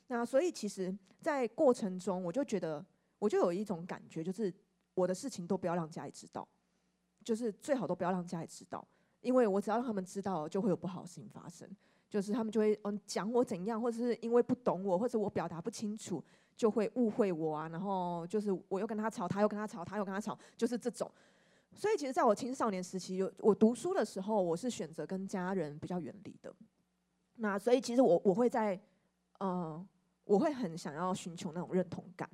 [0.06, 2.84] 那所以其实，在过程中，我就觉得，
[3.18, 4.52] 我就有一种感觉，就是
[4.94, 6.46] 我的事情都不要让家里知道，
[7.24, 8.86] 就是最好都不要让家里知道，
[9.22, 11.66] 因为我只要让他们知道，就会有不好的事情发生，
[12.10, 16.22] 就是他们就会嗯讲我怎样，或者是因为不懂我，或者我表达不清楚，
[16.54, 21.10] 就会误会我啊，然后就是我又跟他吵，他又跟他吵，他又跟他吵，就是这种。
[21.72, 26.54] 所以其实，在我青少年时期，有我读书的时候，我是选择跟家人比较远离的。
[27.36, 28.78] 那所以其实我我会在
[29.40, 29.88] 嗯。
[30.24, 32.28] 我会很想要寻求那种认同感。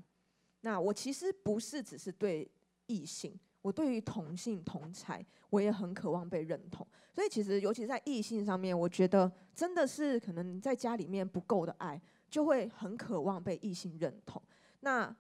[0.63, 2.51] 那我其实不是只是对
[2.87, 6.87] 异性，我对于同性同才，我也很渴望被认同。
[7.15, 14.41] 所以其实，尤其是在异性上面，我觉得真的是可能在家里面不够的爱，就会很渴望被异性认同。
[14.81, 15.15] 那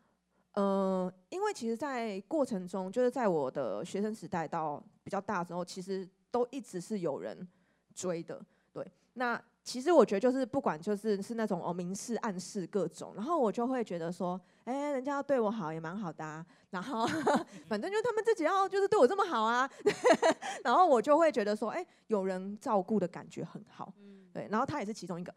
[0.53, 7.47] 呃，因为其实，在过程中，就是在我的学生时代到比较大之后，其实都一直是有人
[7.95, 8.45] 追的。
[8.73, 16.45] 对，那其实我觉得就是不管就是是那种哦明示暗示各种，然后我就会觉得说，哎，人家要对我好也蛮好的啊。
[16.71, 17.07] 然后
[17.69, 19.71] 反正就他们自己要就是对我这么好啊，
[20.65, 23.93] 然后我就会觉得说，哎，有人照顾的感觉很好。
[24.33, 25.35] 对，然后他也是其中一个。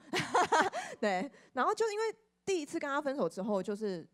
[1.02, 2.04] 对，然后就因为
[2.46, 4.08] 第一次跟他分手之后，就是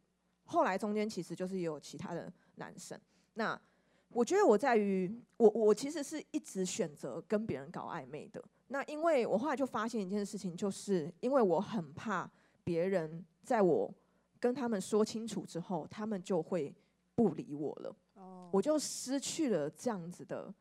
[0.45, 2.99] 后来中间其实就是也有其他的男生。
[3.33, 3.59] 那
[4.09, 8.41] 我觉得我在于我我其实是一直选择跟别人搞暧昧的。
[8.71, 12.29] 那因为我后来就发现一件事情，就是因为我很怕
[12.63, 13.91] 别人在我
[14.39, 16.73] 跟他们说清楚之后，他们就会
[17.15, 17.95] 不理我了。
[18.13, 20.53] 哦，我就失去了这样子的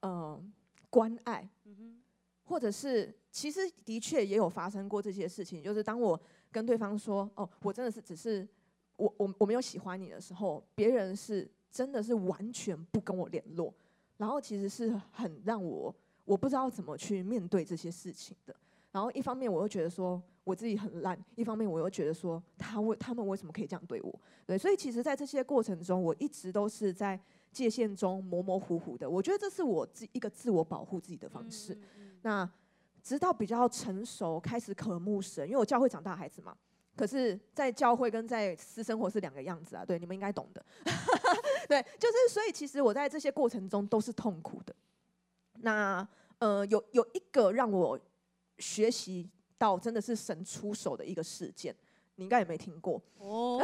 [0.00, 0.42] 呃
[0.88, 1.46] 关爱。
[1.64, 2.02] 嗯哼，
[2.44, 6.18] 或者是其实的确也有发生过这些事情，就是当我
[6.50, 8.48] 跟对方说哦，我真的是只是
[8.96, 13.74] 我我我没有喜欢你的时候，别人是真的是完全不跟我联络，
[14.16, 15.94] 然后其实是很让我。
[16.26, 18.54] 我不知道怎么去面对这些事情的，
[18.92, 24.20] 然后一方面我又觉得说我自己很烂，一方面我又觉得说他为他们为什么可以这样对我？
[24.44, 27.18] 对，所以其实，在这些过程中，我一直都是在
[27.52, 29.08] 界限中模模糊糊的。
[29.08, 31.72] 我觉得这是我自一个自我保护自己的方式。
[31.72, 32.18] 嗯嗯嗯。
[32.22, 32.50] 那
[33.02, 36.56] 直到比较成熟，开始渴慕神，因为我教会长大孩子嘛，
[36.96, 39.84] 可是在教会跟在私生活是两个样子啊。
[39.84, 40.64] 对，你们应该懂的。
[41.68, 44.74] 对，就是所以其实我在这些过程中都是痛苦的。
[45.60, 46.06] 那
[46.38, 47.98] 呃，有有一个让我
[48.58, 51.74] 学习到真的是神出手的一个事件，
[52.16, 53.58] 你应该也没听过哦，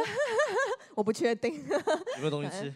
[0.95, 1.79] 我不确定有
[2.17, 2.73] 没有东西吃。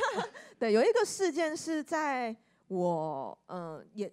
[0.58, 4.12] 对，有一个事件是在我呃也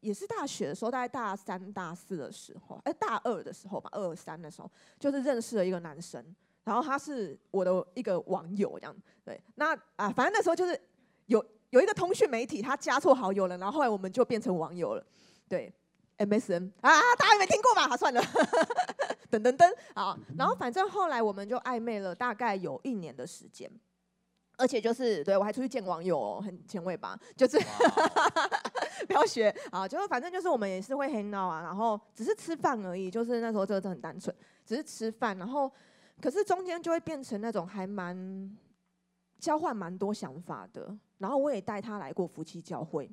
[0.00, 6.24] 也是大学的时候，大概大三大四的时候，哎，大二的时候吧，二三的时候，就是认识了一个男生，
[6.64, 9.38] 然后他是我的一个网友，这样对。
[9.56, 10.80] 那啊，反正那时候就是
[11.26, 11.44] 有。
[11.70, 15.04] 有一个通讯媒体，他加错好友了，然后后来我们就变成网友了，
[15.48, 15.72] 对
[16.18, 17.88] ，MSN 啊，大家有没有听过吧？
[17.88, 18.20] 好，算了，
[19.30, 23.70] 噔 噔噔，好，然后反正后来我们就暧昧了大概有一年的时间，
[24.56, 27.18] 而且就是对我还出去见网友哦，很前卫吧？
[27.36, 27.56] 就是
[29.06, 29.54] 不要学。
[29.70, 34.34] 啊，就是反正就是我们也是会 hang out 啊，然后只是吃饭而已，就是那时候真的很单纯，
[34.66, 35.70] 只是吃饭，然后
[36.20, 38.58] 可是中间就会变成那种还蛮
[39.38, 40.98] 交换蛮多想法的。
[41.20, 43.08] 然后我也带他来过夫妻教会，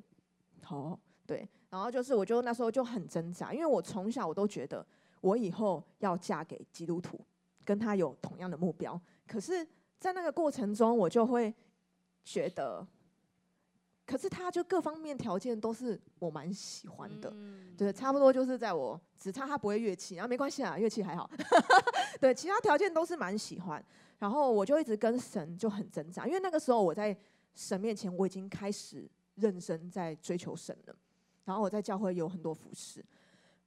[0.62, 4.84] 好，对，然后就是我就那时候就很挣扎，因为我从小我都觉得
[5.20, 7.20] 我以后要嫁给基督徒，
[7.66, 8.98] 跟他有同样的目标。
[9.26, 9.62] 可是，
[10.00, 11.54] 在那个过程中，我就会
[12.24, 12.86] 觉得，
[14.06, 17.30] 可是他就各方面条件都是我蛮喜欢的，
[17.76, 21.28] 对，差不多就是在我只差他不会乐器，然后没关系啊，乐器还好，
[22.18, 23.84] 对，其他条件都是蛮喜欢。
[24.18, 27.14] 然后我就一直跟神就很挣扎，因为那个时候我在。
[27.58, 30.94] 神面前，我已经开始认真在追求神了。
[31.44, 33.04] 然后我在教会有很多服侍，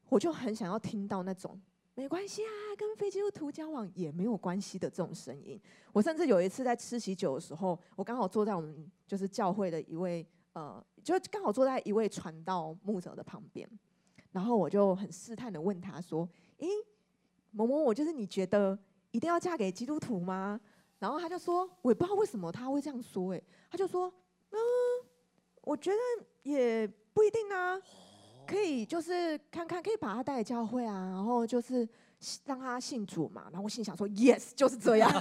[0.07, 1.59] 我就很想要听到那种
[1.93, 5.59] 没关系啊，跟非基督徒交往也没有关系的这种声音。
[5.91, 13.69] 我甚至有一次在吃喜酒的时候，我刚好坐在我们就是教会的一位呃，就刚好坐在一位传道牧者的旁边，
[14.31, 16.27] 然后我就很试探的问他说
[16.59, 16.67] ：“诶，
[17.51, 18.79] 某某，我就是你觉得
[19.11, 20.61] 一定要嫁给基督徒吗？”
[21.01, 24.05] 然后他就说：“我也不知道为什么他会这样说。”诶，他就说
[24.51, 24.59] ：“嗯，
[25.63, 25.97] 我觉得
[26.43, 27.81] 也不一定啊，
[28.45, 31.89] 可以就是看看，可以把他带来教会啊，然后就是
[32.45, 35.09] 让他信主嘛。”然后我心想说：“Yes，就是这样。”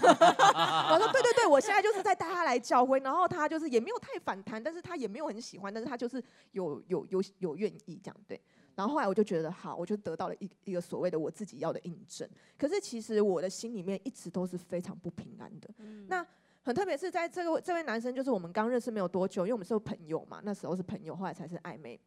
[0.92, 6.22] 我说：“对对对，我现在就是在带他来教会，然后他就是也没有太反弹，但是他也没有很喜欢，但是他就是
[6.52, 8.38] 有有有有愿意这样对。”
[8.74, 12.28] 然后后来我就觉得好，我就得到了一一个所谓的我自己要的印证。
[12.56, 15.68] 可是其实我的心里面一直都是非常不平安的。
[15.78, 16.26] 嗯、那
[16.62, 22.00] 很特别是在这个这位男生，就是我们刚认识没有多久，因为我们是朋友嘛，那时候是朋友，后来才是暧昧。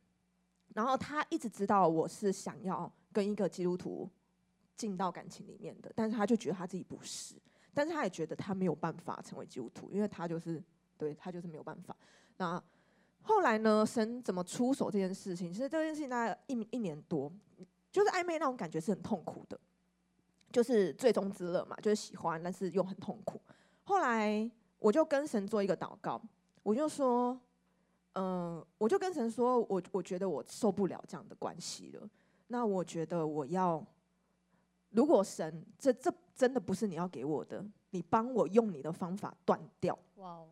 [0.74, 4.10] 然后他一直知道我是想要跟一个基督徒
[4.76, 7.36] 进到感情里面的，但是他就觉得他自己不是，
[7.74, 10.64] 但是他也觉得他没有办法成为基督徒，因为他就是
[10.98, 11.96] 对他就是没有办法。
[12.38, 12.64] 那
[13.26, 13.86] 后来呢？
[13.86, 15.52] 神怎么出手这件事情？
[15.52, 17.32] 其实这件事情大概一一年多，
[17.90, 19.58] 就是暧昧那种感觉是很痛苦的，
[20.52, 23.42] 就是最终之乐嘛，就是喜欢，但是又很痛苦。
[23.86, 26.22] 后来我就跟神做一个祷告，
[26.64, 27.40] 我就说，
[28.16, 32.10] 嗯、我就跟神说，我我觉得我受不了这样的关系了。
[32.48, 33.82] 那我觉得我要，
[34.90, 39.98] 如果神这这真的不是你要给我的，你帮我用你的方法断掉。
[40.16, 40.50] 哇哦。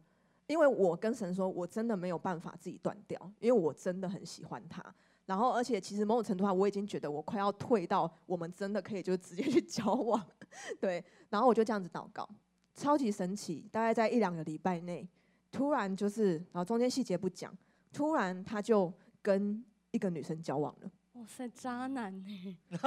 [0.51, 4.83] 因为我跟神说，我真的没有办法自己断掉，因为我真的很喜欢他。
[5.25, 10.21] 然后，而且其实某种程度上，我已经觉得我快要退到我们真的可以就直接去交往。
[10.81, 12.27] 对，然后我就这样子祷告，
[12.75, 13.65] 超级神奇。
[13.71, 15.07] 大概在一两个礼拜内，
[15.49, 17.55] 突然就是，然后中间细节不讲，
[17.93, 18.91] 突然他就
[19.21, 20.91] 跟一个女生交往了。
[21.13, 22.57] 哇塞，渣男呢？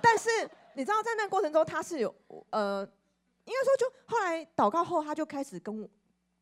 [0.00, 0.28] 但是
[0.74, 2.12] 你知道，在那个过程中，他是有
[2.50, 2.88] 呃，
[3.44, 5.88] 应该说，就后来祷告后，他就开始跟我，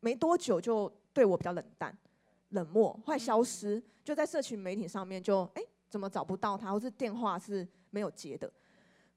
[0.00, 1.96] 没多久就对我比较冷淡、
[2.50, 8.50] 冷漠，后来消失，就在社群媒体上面就哎、欸，怎么找不到他，或是电话是没有接的。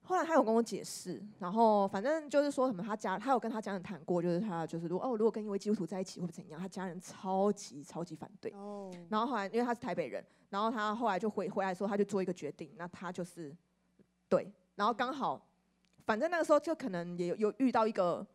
[0.08, 8.52] 后来他有跟我解释，然后反正就是说什么他家，他有跟他家人谈过，就是他就是如果哦，如果跟一位基督徒在一起会怎样，他家人超级超级反对。
[8.52, 8.92] 哦。
[9.10, 13.52] 然后后来因为他是台北人，然后他后来就回回来说，他就做一个决定，那他就是
[14.30, 15.44] 对，然后刚好，
[16.06, 18.26] 反正那个时候就可能也有有遇到一个。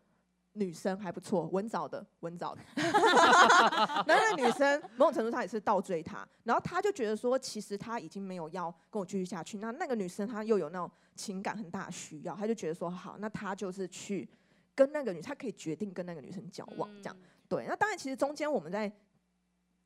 [0.55, 2.91] 女生还不错，文藻的文藻的，然
[4.03, 9.59] 后那个女生某种程度上也是倒追他，然后他就觉得说，其实他已经没有要跟我继续下去。
[9.59, 14.29] 那那个女生她又有那种情感很大的需要，他就觉得说好，那他就是去
[14.75, 17.17] 跟那个女，他可以决定跟那个女生交往这样。
[17.49, 18.93] 对，那当然其实中间我们在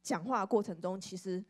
[0.03, 1.45] 讲话的过程中，其实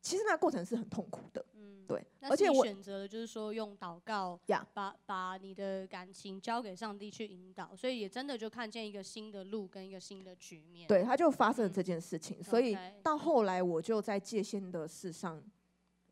[0.00, 1.44] 其实那过程是很痛苦的。
[1.54, 4.38] 嗯对，而且我选择了就是说用祷告，
[4.74, 10.86] 把把你的感情交给上帝去引导，所以也真的就看见一个新的路跟一个新的局面。
[10.86, 15.42] 对，他就发生了这件事情，嗯、所以到后来我就在界限的事上，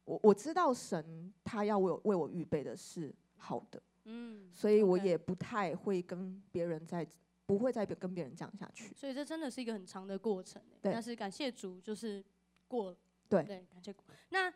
[0.06, 7.06] 我我知道神他要为我为我预备的是好的，嗯，所以我也不太会跟别人再
[7.44, 8.94] 不会再跟别人讲下去。
[8.94, 12.24] 所以这真的是一个很长的过程，但是感谢主就是
[12.66, 12.96] 过了，
[13.28, 13.94] 对对，感谢。
[14.30, 14.52] 那。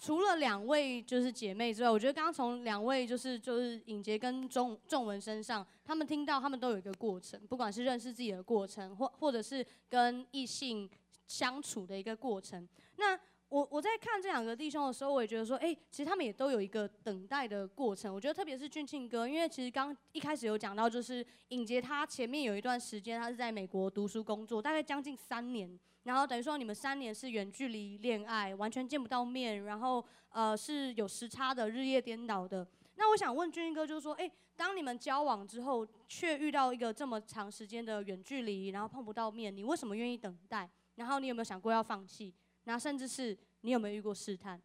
[0.00, 10.90] 除了两位就是姐妹之外，我觉得刚刚从两位就是就是尹杰跟仲仲文身上，他们听到他们都有一个过程，不管是认识自己的过程，或或者是跟异性
[11.28, 12.68] 相处的一个过程。
[12.96, 13.16] 那
[13.48, 18.12] 我我在看这两个弟兄的时候，我也觉得说，哎、其实他们也都有一个等待的过程。
[18.12, 25.78] 我觉得特别是俊庆哥，因为其实刚一开始有讲到，就是尹杰他前面有一段时间他是在美国读书工作，大概将近三年。
[26.04, 32.66] 然后等于说你们三年是远距离恋爱，完全见不到面，然后呃是有时差的，日夜颠倒的。
[32.96, 40.68] 那我想问俊英哥，就是说，哎，当你们交往之后，却遇到一个这么长时间的远距离，然后碰不到面，你为什么愿意等待？
[40.96, 42.34] 然后你有没有想过要放弃？
[42.64, 44.60] 那甚至是你有没有遇过试探？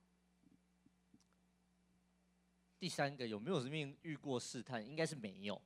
[2.80, 4.86] 第三个有没有命遇过试探？
[4.86, 5.60] 应该是没有，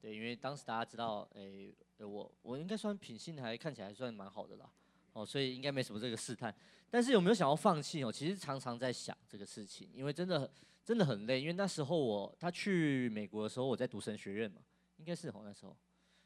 [0.00, 4.70] 对，因为当时大家知道，哎，我我应该算品性还看起来算蛮好的啦。
[5.14, 6.54] 哦，所以应该没什么这个试探，
[6.90, 8.12] 但是有没有想要放弃哦？
[8.12, 10.50] 其实常常在想这个事情，因为真的
[10.84, 11.40] 真的很累。
[11.40, 14.60] 因为那时候我他去美国的时候，我在读神学院嘛，
[14.98, 15.76] 应该是哦那时候，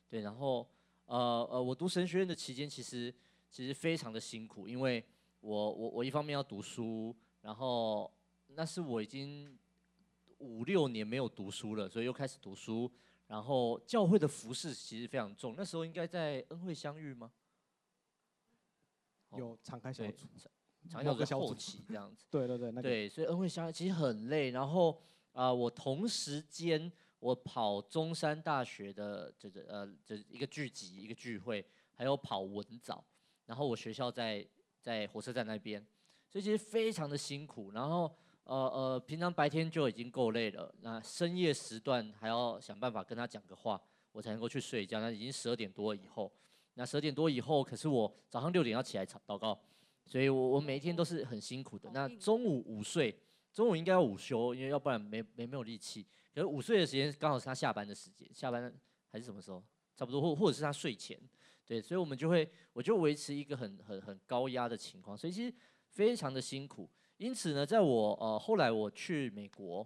[0.08, 0.66] 对，然后
[1.04, 1.16] 呃
[1.50, 3.14] 呃，我读神学院的期间，其实
[3.50, 5.04] 其实非常的辛苦，因为
[5.40, 8.10] 我我我一方面要读书，然后
[8.48, 9.58] 那是我已经
[10.38, 12.90] 五六年没有读书了，所以又开始读书，
[13.26, 15.54] 然后教会的服饰其实非常重。
[15.56, 17.30] 那时候应该在恩惠相遇吗？
[19.36, 20.26] 有敞开小组，
[20.88, 22.24] 敞开小组后期这样子。
[22.30, 24.50] 对对对，那个、对，所以恩惠相其实很累。
[24.50, 24.92] 然后
[25.32, 31.64] 啊、呃，我同时间我跑中山大学的这个呃这一个聚集一个聚会，
[31.94, 33.04] 还有跑文藻。
[33.44, 34.46] 然后我学校在
[34.80, 35.86] 在火车站那边，
[36.28, 37.72] 所以其实非常的辛苦。
[37.72, 38.14] 然后
[38.44, 43.80] 呃呃，平常白天就已经够累了，那深夜时段还要想办法跟他讲个话，
[44.12, 45.00] 我才能够去睡觉。
[45.00, 46.32] 那已经十二点多以后。
[46.78, 49.60] 那十点多以后，可是我早上六点要起来祷告，
[50.06, 51.90] 所以我我每一天都是很辛苦的。
[51.92, 53.12] 那中午午睡，
[53.52, 56.06] 中午应该要午休，因为要不然没没没有力气。
[56.32, 58.72] 可是午睡的时间刚好是他下班的时间，下班
[59.10, 59.60] 还是什么时候？
[59.96, 61.18] 差不多或或者是他睡前，
[61.66, 65.52] 对，所以我们就会我就维持一个很很很高压的情况，所以其实
[65.88, 66.88] 非常的辛苦。
[67.16, 69.84] 因此呢，在我呃后来我去美国，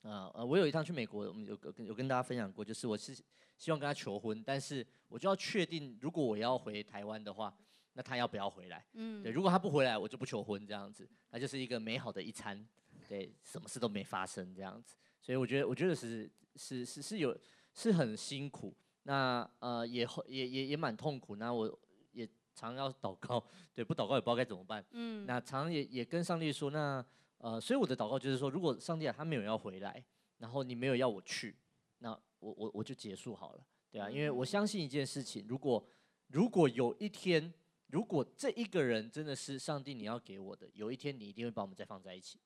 [0.00, 3.14] 啊呃我有一趟去美国，我们有跟有跟大家分享过，就是我是。
[3.56, 7.56] 希望跟他求婚，但是我就要确定，如果我要回台湾的话，
[7.94, 8.84] 那他要不要回来？
[8.92, 12.62] 嗯，对，如果他不回来，我就不求婚，这样子，那就是一个美好的一餐，
[13.08, 14.94] 对，什么事都没发生这样子。
[15.22, 17.34] 所以我觉得，我觉得是是是是有
[17.72, 21.36] 是很辛苦，那呃也也也也蛮痛苦。
[21.36, 21.78] 那我
[22.12, 23.42] 也常要祷告，
[23.74, 24.84] 对，不祷告也不知道该怎么办。
[24.90, 27.02] 嗯，那常也也跟上帝说，那
[27.38, 30.04] 呃，所以我的祷告就是说，如果上帝啊他没有要回来，
[30.36, 31.56] 然后你没有要我去，
[32.00, 32.18] 那。
[32.46, 35.84] 我我我就结束好了，对啊，因为我相信一件事情，如果
[36.28, 37.52] 如果有一天，
[37.88, 42.38] 如果这一个人真的是上帝你要给我的，有一天你一定会把我们再放在一起。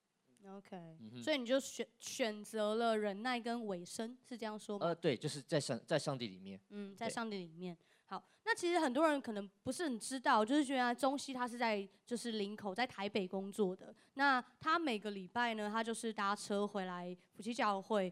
[0.48, 4.86] OK，嗯，所以你就选选择了忍耐跟尾声，是这样说吗？
[4.86, 6.58] 呃，对，就是在上在上帝里面。
[6.70, 7.76] 嗯，在上帝里面。
[8.06, 18.10] 好，那其实很多人可能不是很知道，就是原来中西他是在就是林口在台北工作的，那他每个礼拜呢，他就是搭车回来夫妻教会。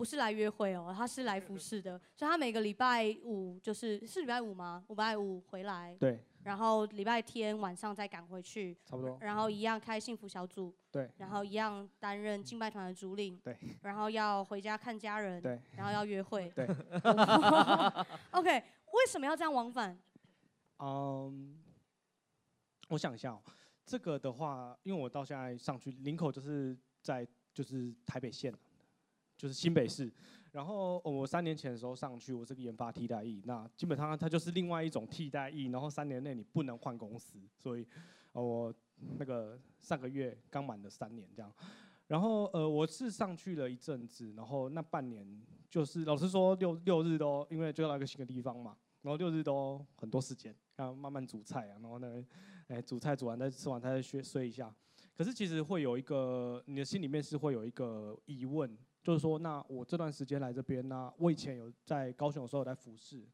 [0.00, 4.82] 不是来约会哦， 他是来服侍的，所以他每个礼拜五就是是礼拜五吗？
[4.88, 16.66] 礼拜五回来，对，然后礼拜天晚上再赶回去，差不多，然后一样开幸福小组，对，然后一样担任敬拜团的主领，对，然后要回家看家人，对，然后要约会，对，
[18.32, 20.00] OK，为什么要这样往返？
[20.78, 21.62] 嗯，
[22.88, 23.42] 我想一下哦，
[23.84, 28.50] 这个的话，因为我到现在上去林口就是在就是台北县。
[29.40, 30.12] 就是新北市，
[30.52, 37.86] 然后我三年前的时候上去，我是个研发替代役，那基本上它就是另外一种替代役，然后三年内你不能换公司，所以，
[38.32, 38.70] 我
[39.16, 41.50] 那个上个月刚满了三年这样，
[42.06, 45.26] 然后呃我是上去了一阵子，然后那半年
[45.70, 52.22] 就是老实说六六日都因为就到一个新的地方嘛，然后六日都很多时间，要慢慢煮菜啊，然后呢，
[52.68, 54.70] 哎煮菜煮完再吃完再睡睡一下，
[55.16, 58.76] 可是其实会有一个你的心里面是会有一个疑问。
[59.02, 63.26] 就是说，那我这段时间来这边，那我以前有在高雄的时候有在服侍，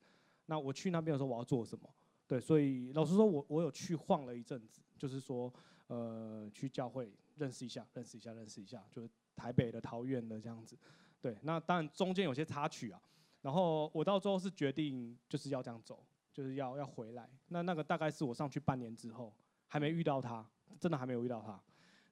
[0.46, 1.88] 那我去那边的时候我要做什么？
[2.26, 5.52] 对，所以老实说，我我有去晃了一阵子，就是说，
[5.86, 10.76] 呃，去教会认识一下，认识一下，认识一下，就是台北的、桃园的这样子。
[11.20, 13.00] 对，那当然中间有些插曲啊，
[13.42, 17.28] 然后我到最后是决定就是要这样走，就是要要回来。
[17.48, 19.32] 那那个大概是我上去半年之后，
[19.68, 20.44] 还没遇到他，
[20.80, 21.60] 真的还没有遇到他。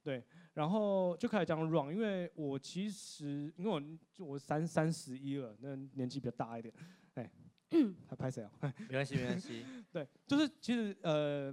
[0.03, 0.23] 对，
[0.55, 3.83] 然后就开始这样 run，因为我其实因为我
[4.13, 6.73] 就我三三十一了，那年纪比较大一点，
[7.15, 7.31] 哎，
[8.09, 8.51] 还拍谁啊？
[8.89, 9.65] 没关系，没关系。
[9.93, 11.53] 对，就是其实呃，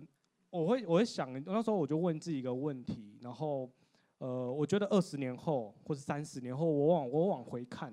[0.51, 3.67] 我会我会想，那时候我就问自己一个问题，然后
[4.19, 7.91] 呃，我觉得二十年后或者三十年后，我往我往回看，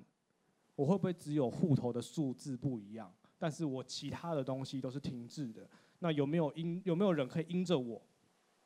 [0.76, 5.66] 我会不会只有户头的数字不一样，但是我其他的东西都是停滞的？
[6.00, 8.02] 那有没有因有没有人可以因着我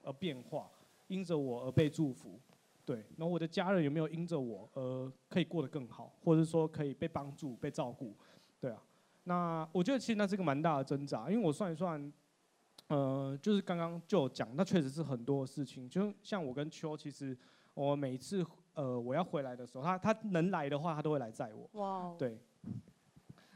[0.02, 0.68] 而变化？
[1.08, 2.40] 因着我而被祝福，
[2.84, 8.16] 对，然后我的家人有没有因着我而可以过得更好，或者说可以被帮助、被照顾，
[8.60, 8.82] 对啊，
[9.24, 12.12] 那我觉得其实那是个蛮大的挣扎，因为我算一算，
[12.88, 17.36] 呃，就是刚刚就讲，那确实是很多事情，就像我跟秋，其实
[17.74, 18.44] 我每一次
[18.74, 22.38] 呃我要回来的时候，他他能来的话，他都会来载我，哇 Wow，对。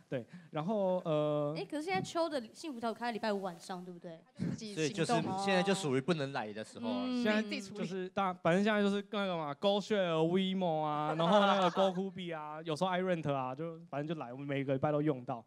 [0.08, 4.20] 对，然后呃，哎，可是现在秋的幸福小组开礼拜五晚上，对不对？
[4.56, 5.12] 所以就是
[5.44, 6.88] 现在就属于不能来的时候。
[7.22, 15.44] 现在就是大，反正现在就是那个嘛，GoShare、WeMo 啊，然后那个 GoKubi 啊，有时候 iRent 啊，就反正就来，我们每个礼拜都用到。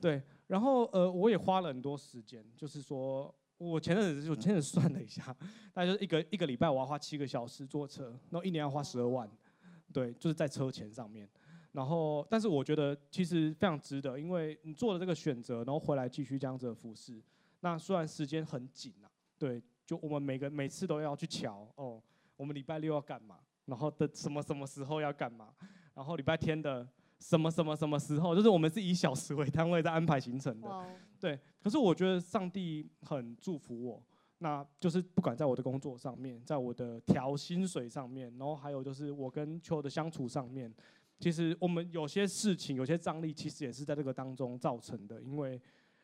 [0.00, 5.22] 对，然后呃，我也花了很多时间，就是说我前阵子就前阵子算了一下，
[5.74, 9.28] 大概就是一个一个礼拜我要花七个小时坐车，然后一年要花十二万，
[9.92, 11.28] 对，就是在车钱上面。
[11.72, 17.22] 然后，但是我觉得其实非常值得，因为你做了这个选择，然后回来继续这样子的服侍。
[17.60, 19.06] 那虽然时间很紧啊，
[19.38, 22.02] 对，就我们每个每次都要去瞧哦，
[22.36, 25.50] 我们礼拜六要干嘛，然后的什么什么时候要干嘛，
[25.94, 26.88] 然后礼拜天的
[27.20, 30.68] 什么什么什么时候，就是我们是以小时为单位在安排行程的。
[30.68, 30.84] Wow.
[31.20, 34.02] 对，可是我觉得上帝很祝福我，
[34.38, 40.74] 那就是不管在我的工作上面，在我的调薪水上面，然后还有就是我跟秋的相处上面。
[41.20, 45.20] 其实我们有些事情，有些张力，其实也是在这个当中造成的。
[45.20, 45.60] 因为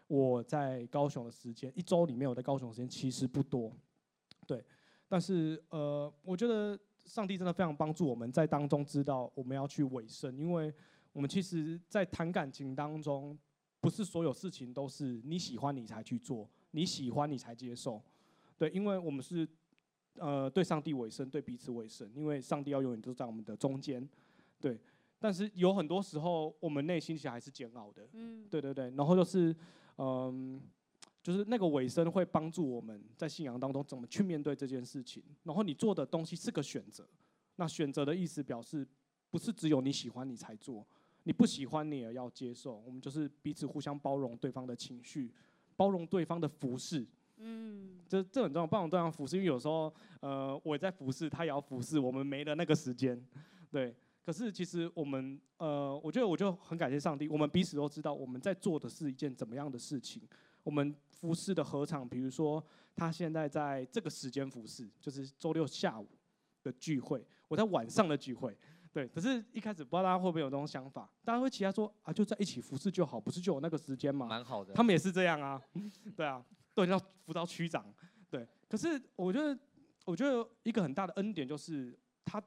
[0.06, 3.72] 我在高雄的时间，一周里面我在高雄时间其实不多，
[4.46, 4.62] 对。
[5.08, 10.72] 但是呃，我觉得上帝真的非常帮助我们在当中知道我们要去委身，因为
[11.12, 13.36] 我们其实，在谈感情当中，
[13.80, 18.02] 不是所有事情都是你喜欢你才去做，你喜欢你才接受，
[18.58, 18.68] 对。
[18.68, 19.48] 因为我们是
[20.16, 24.06] 呃对上帝委身，对彼此委身，因为上帝要永远都在我们的中间，
[24.60, 24.78] 对。
[25.18, 28.06] 但是有很多时候，我们内心其实还是煎熬的。
[28.12, 28.90] 嗯，对对对。
[28.90, 29.54] 然后就是，
[29.96, 30.60] 嗯，
[31.22, 35.22] 就是那个尾声会帮助我们在信仰当中怎么去面对这件事情。
[35.42, 37.08] 然后你做的东西是个选择，
[37.56, 38.86] 那选择的意思表示
[39.30, 40.86] 不是只有你喜欢你才做，
[41.24, 42.76] 你不喜欢你也要接受。
[42.86, 45.32] 我们就是彼此互相包容对方的情绪，
[45.76, 47.06] 包容对方的服饰。
[47.38, 53.18] 嗯，这这很重要，包容对方服侍，因为有时候，呃，我也在服侍，他也要服侍，我们没了那个时间，
[53.70, 53.94] 对。
[54.26, 60.20] 可是其实我们呃，我觉得我就很感谢上帝，我们彼此都知道我们在做的是一件怎么样的事情。
[60.64, 62.60] 我们服侍的合场，比如说
[62.96, 66.08] 他现在在这个时间服侍，就是周六下午
[66.64, 68.58] 的聚会，我在晚上的聚会，
[68.92, 69.06] 对。
[69.06, 74.26] 可是一开始不知道大家会不会有这种想法，大家会期待说啊，就在一起服侍就好，不是就有那个时间吗？
[74.26, 74.74] 蛮好的。
[74.74, 75.62] 他们也是这样啊，
[76.16, 77.94] 对啊，都要辅导区长，
[78.28, 78.44] 对。
[78.68, 79.56] 可是我觉得，
[80.04, 82.42] 我觉得一个很大的恩典就是他。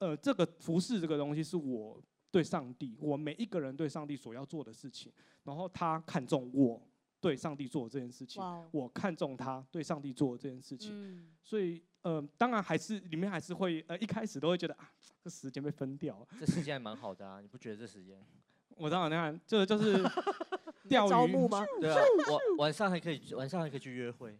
[0.00, 5.12] 呃，这个服侍这个东西是我对上帝，我每一个人对上帝所要做的事情。
[5.44, 6.80] 然后他看重我，
[7.20, 8.42] 对上帝做的这件事情
[8.72, 14.90] 我看重他对上帝做的这件事情，嗯、所以呃，当然还是里面还是会呃一开始都会觉得啊，
[15.22, 18.18] 这时间被分掉了，这时间还蛮好的啊，你不觉得这时间？
[18.76, 20.02] 我当然，你看这个就是
[20.88, 21.64] 钓鱼木吗？
[21.80, 24.38] 对啊，晚晚上还可以晚上还可以去约会。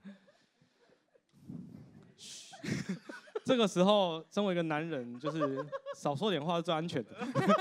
[3.50, 5.58] 这个时候，身为一个男人，就是
[5.96, 7.10] 少说点话是最安全的。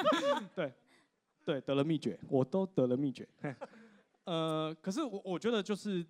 [0.53, 0.71] 对，
[1.43, 3.27] 对，得了秘诀，我都得了秘诀。
[4.25, 6.05] 呃，可是我我觉得就是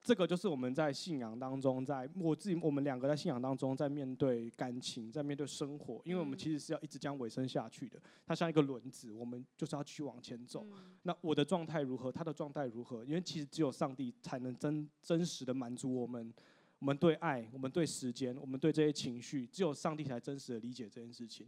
[0.00, 8.00] 这个，就是我们在信仰当中，在我自己我们两个在信仰当中，在面对感情，在面对生活，因为我们其实是要一直将尾声下去的。
[8.24, 10.66] 它像一个轮子，我们就是要去往前走。
[11.02, 12.10] 那我的状态如何？
[12.10, 13.04] 他的状态如何？
[13.04, 16.32] 因为其实只有上帝才能真真实的满足我们。
[16.80, 21.46] 我们对爱，我们对时间，我们对这些情绪，只有上帝才真实的理解这件事情。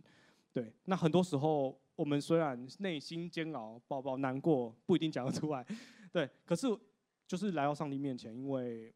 [0.53, 5.66] 对，那很多时候我们虽然内心煎熬、宝宝难过，不一定讲得出来。
[6.12, 6.68] 对，可是
[7.26, 8.93] 就是来到上帝面前，因为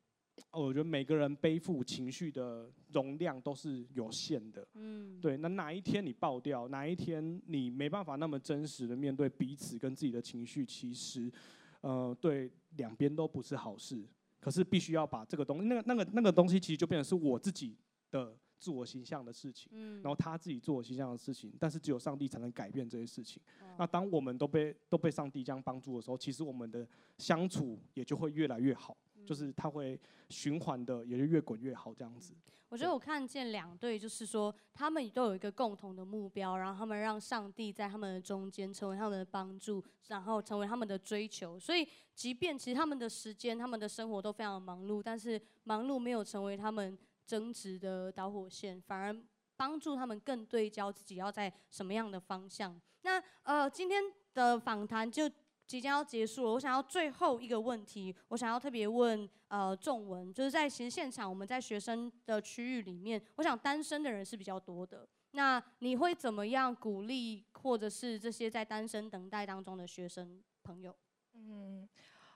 [0.51, 4.68] 我觉得每个人背负情绪的容量都是有限的。
[4.74, 5.39] 嗯，对。
[5.39, 11.32] 那哪一天你爆掉，哪一天你没办法那么真实的面对彼此跟自己的情绪，其实，
[11.80, 14.05] 呃，对两边都不是好事。
[14.47, 17.76] 可是必须要把这个东西，那个、那个、那个东西，其实就变成是我自己
[18.12, 23.42] 的自我形象的事情，嗯，然后他自己自我形象的事情，但是只有上帝才能改变这些事情。
[23.61, 26.86] 哦、那当我们都被都被上帝这样帮助的时候，其实我们的
[27.18, 32.33] 相处也就会越来越好，嗯、就是他会循环的，也就越滚越好这样子。
[32.68, 41.59] 我觉得我看见两队，就是说他们都有一个共同的目标，然后他们让上帝在他们的中间成为他们的帮助，然后成为他们的追求。
[41.59, 49.16] 所以，即便其实他们的时间、他们的生活都非常忙碌，但是忙碌没有成为他们争执的导火线，反而
[49.57, 52.79] 帮助他们更对焦自己要在什么样的方向。
[53.03, 54.03] 那呃，今天
[54.35, 55.31] 的访谈就。
[55.66, 70.94] 即将要结束了，我想要最后一个问题，我想要特别问呃仲文，就是在其实现场我们在学生的区域里面，我想单身的人是比较多的，那你会怎么样鼓励或者是这些在单身等待当中的学生朋友？
[71.34, 71.88] 嗯，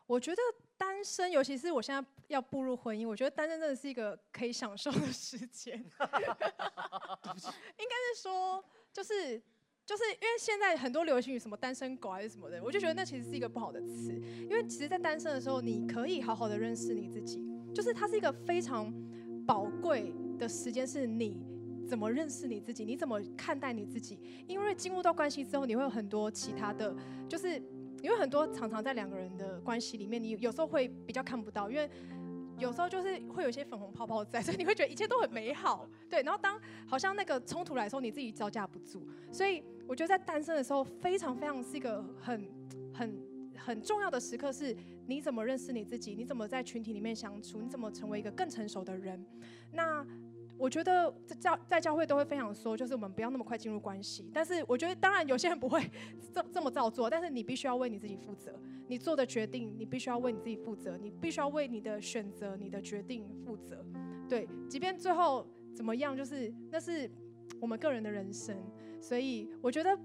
[0.07, 0.43] 我觉得
[0.77, 5.87] 单身，尤其是我现在要步入婚姻，我觉得单身真的是一个可以享受的时间， 应
[7.87, 9.41] 该是说就是。
[9.91, 14.15] 就是因为现在很多流行语什么单身狗还是什么的，我就觉得那其实是一个不好的词。
[14.49, 18.95] 因为其实，在单身的时候，你可以好好的认识你自己，就是它是一个非常
[19.45, 21.45] 宝贵的时间，是你
[21.89, 24.21] 怎么认识你自己，你怎么看待你自己。
[24.47, 26.95] 因为进入到关系之后，你会有很多其他的，
[27.29, 27.61] 就是
[28.01, 31.91] 因为很多常常在两个人的关系里面，你有时候会比较看不到，因为。
[32.59, 36.21] 有时候就是会有一些粉红泡泡在， 所以你会觉得一切都很美好，对。
[36.23, 39.09] 然后当好像那个冲突来的时候，你自己招架不住。
[39.33, 42.49] 所以我觉得在单身的时候，非常非常是一个很
[42.95, 43.13] 很
[43.57, 44.75] 很重要的时刻，是
[45.09, 49.21] 你怎么认识你自己，你怎么在群体里面相处，你怎么成为一个更成熟的人。
[49.73, 50.07] 那
[50.57, 54.31] 我觉得在教在教会都会非常说，就是我们不要那么快进入关系。
[54.33, 55.83] 但是我觉得，当然有些人不会
[56.33, 58.57] 这这么照做，但是你必须要为你自己负责。
[58.87, 60.97] 你做的决定，你必须要为你自己负责。
[60.99, 63.85] 你必须要为你的选择、你的决定负责。
[64.29, 67.11] 对，即便最后怎么样，就是那是
[67.61, 68.57] 我们个人的人生。
[69.01, 69.99] 所以我觉得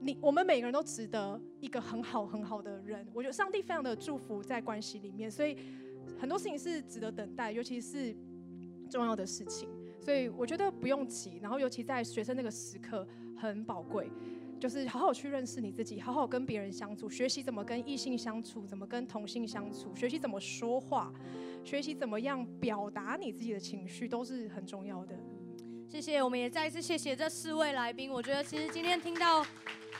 [0.00, 3.06] 你我们每个人都值得一个很好很好的人。
[3.14, 5.56] 我觉得上帝非常的祝福在关系里面，所以
[6.18, 8.14] 很多事情是值得等待，尤其是
[8.90, 9.68] 重要的事情。
[10.00, 14.10] 所以我觉得不用急，然后尤其在学生那个时刻很宝贵，
[14.60, 21.10] 就是好好去认识你自己，好好跟别人相处，学习怎么跟异性相处，怎么跟同性相处，学习怎么说话，
[21.64, 25.16] 学习怎么样表达你自己的情绪，都是很重要的。
[25.94, 28.10] 谢谢，我们也再一次谢谢这四位来宾。
[28.10, 29.46] 我觉得其实今天听到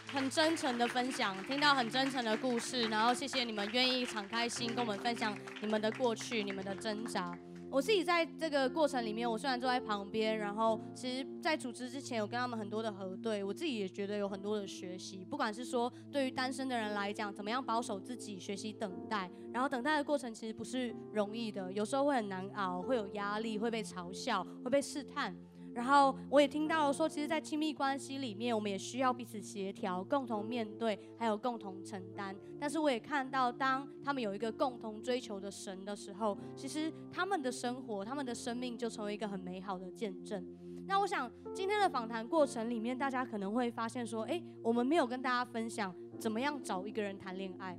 [0.08, 7.38] 很真诚的分享，听到很真诚的故事，然后谢谢你们愿意敞开心跟我们分享你们的过去，你们的挣扎。
[7.70, 15.24] 我自己在这个过程里面，我虽然坐在旁边，然后其实，在组织之前有跟他们很多的核对，我自己也觉得有很多的学习。
[15.30, 25.32] 不管是说对于单身的人来讲，怎么样保守自己，学习等待，然后等待的过程其实不是容易的，有时候会很难熬，会有压力，会被嘲笑，会被试探。
[25.74, 32.34] 然后我也听到了说，其实，在亲密关系里面，我们也需要彼此协调，共同面对，还有共同承担。
[32.60, 40.46] 但是我也看到，当他们有一个共同追求的神的时候，其实他们的生活、他们的生命就成为一个很美好的见证。
[40.86, 47.76] 那我想，今天的访谈过程里面，大家可能会发现说，诶，我们没有跟大家分享怎么样找一个人谈恋爱，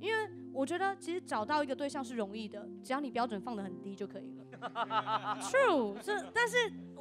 [0.00, 4.45] 因为我觉得其实找到一个对象是容易的，只要你标准放得很低就可以了。
[5.42, 6.56] True，这但是。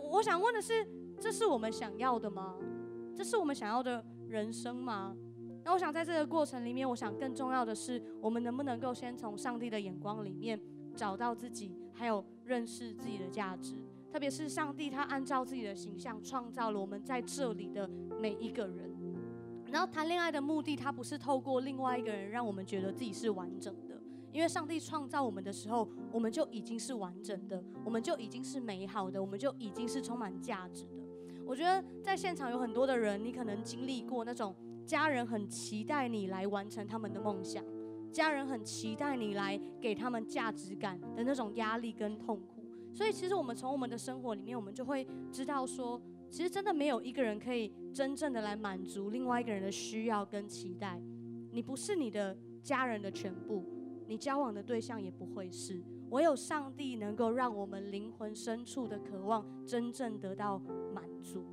[0.08, 0.88] 我想问的是，
[1.20, 2.56] 这是我们想要的吗？
[3.16, 5.16] 这是我们想要的人生吗？
[5.64, 10.62] 那我想在这个过程里面，我想更重要的是，我们能不能够先从上帝的眼光里面
[10.96, 13.74] 找到自己，还有认识自己的价值。
[14.12, 17.90] 特别是上帝他按照自己的形象创造了我们在这里的
[18.22, 18.96] 每一个人。
[19.72, 23.95] 然后谈恋爱的目的，他不是透过另外一个人让我们觉得自己是完整的，
[24.36, 31.04] 因为上帝创造我们的时候，我们就已经是完整的，我们就已经是美好的，我们就已经是充满价值的。
[31.46, 34.54] 我觉得在现场有很多的人，你可能经历过那种。
[34.86, 37.66] 家人很期待你来完成他们的梦想，
[38.12, 42.64] 家人很期待你来给他们价值感的那种压力跟痛苦。
[42.94, 46.00] 所以，其实我们从我们的生活里面，我们就会知道说，
[46.30, 51.02] 其实真的没有一个人可以真正的来满足另外一个人的需要跟期待。
[51.52, 53.66] 你不是你的家人的全部，
[54.08, 55.84] 你交往的对象也不会是。
[56.12, 60.60] 唯有上帝能够让我们灵魂深处的渴望真正得到
[60.94, 61.44] 满足。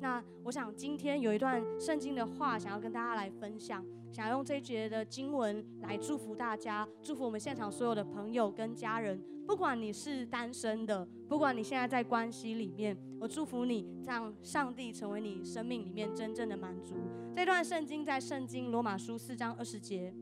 [0.00, 9.22] 那我想今天有一段圣经的话，想要跟大家来分享，想要用这一节的经文来祝福大家，祝福我们现场所有的朋友跟家人。
[9.46, 16.94] 不管你是单身的，不管你现在在关系里面，我祝福你，让上帝成为你生命里面真正的满足。
[17.34, 20.14] 这段圣经在圣经罗马书四章二十节。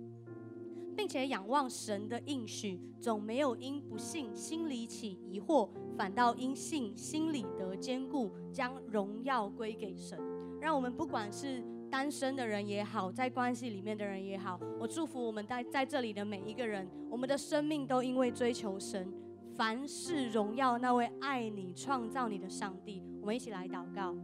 [0.98, 10.18] 并且仰望神的应许，总没有因不信心里起疑惑，反倒因信心里得坚固，将荣耀归给神。
[10.60, 19.08] 让我们不管是单身的人也好，在关系里面的人也好，我祝福我们在在这里的每一个人，我们的生命都因为追求神，
[19.54, 23.04] 凡事荣耀那位爱你、创造你的上帝。
[23.20, 24.16] 我们一起来祷告。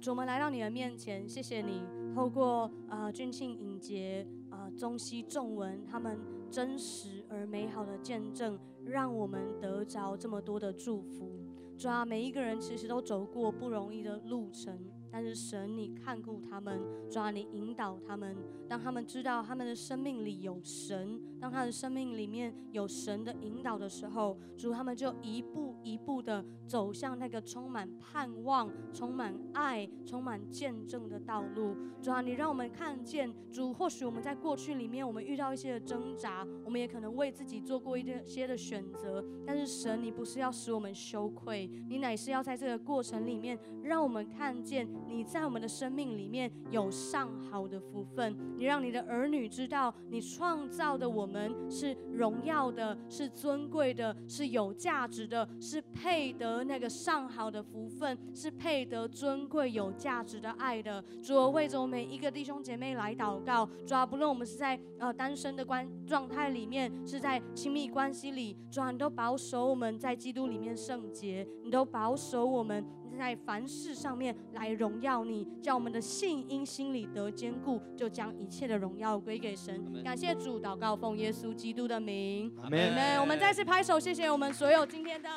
[0.00, 1.84] 主，我们来到你的面前，谢谢你
[2.16, 6.18] 透过呃俊庆、影节、呃中西、仲文他们
[6.50, 11.30] 真实而美好的见证，让我们得着这么多的祝福。
[11.76, 14.78] 主啊，每一个人其实都走过不容易的路程。
[15.16, 16.78] 但是神，你看顾他们，
[17.10, 18.36] 主啊，你引导他们，
[18.68, 31.74] 当他们知道他们的生命里有神，当他的生命里面有神的引导的时候，主，他们就一步一步的走向那个充满盼望、充满爱、充满见证的道路。
[32.02, 39.24] 主啊，你让我们看见，主，或许我们在过去里面，我们遇到一些的挣扎，我们也可能为自己做过一些的选择。
[39.46, 44.86] 但是神，你不是要使我们羞愧，你乃是要在这个过程里面，让我们看见。
[45.08, 61.02] 你在我们的生命里面有上好的福分，你让你的儿女知道，你创造的我们是荣耀的，是尊贵的，是有价值的，是配得那个上好的福分，是配得尊贵有价值的爱的。
[61.22, 72.84] 主啊，为着我们每一个弟兄姐妹来祷告，主啊，不论我们是在呃单身的关状态里面，是在亲密关系里，主啊，你都保守我们在基督里面圣洁，你都保守我们。
[73.16, 80.02] 在凡事上面来荣耀你，叫我们的信因心里得坚固，就将一切的荣耀归给神。
[80.02, 83.20] 感谢主，祷告奉耶稣基督的名，阿门。
[83.20, 85.28] 我们再次拍手，谢谢我们所有今天的。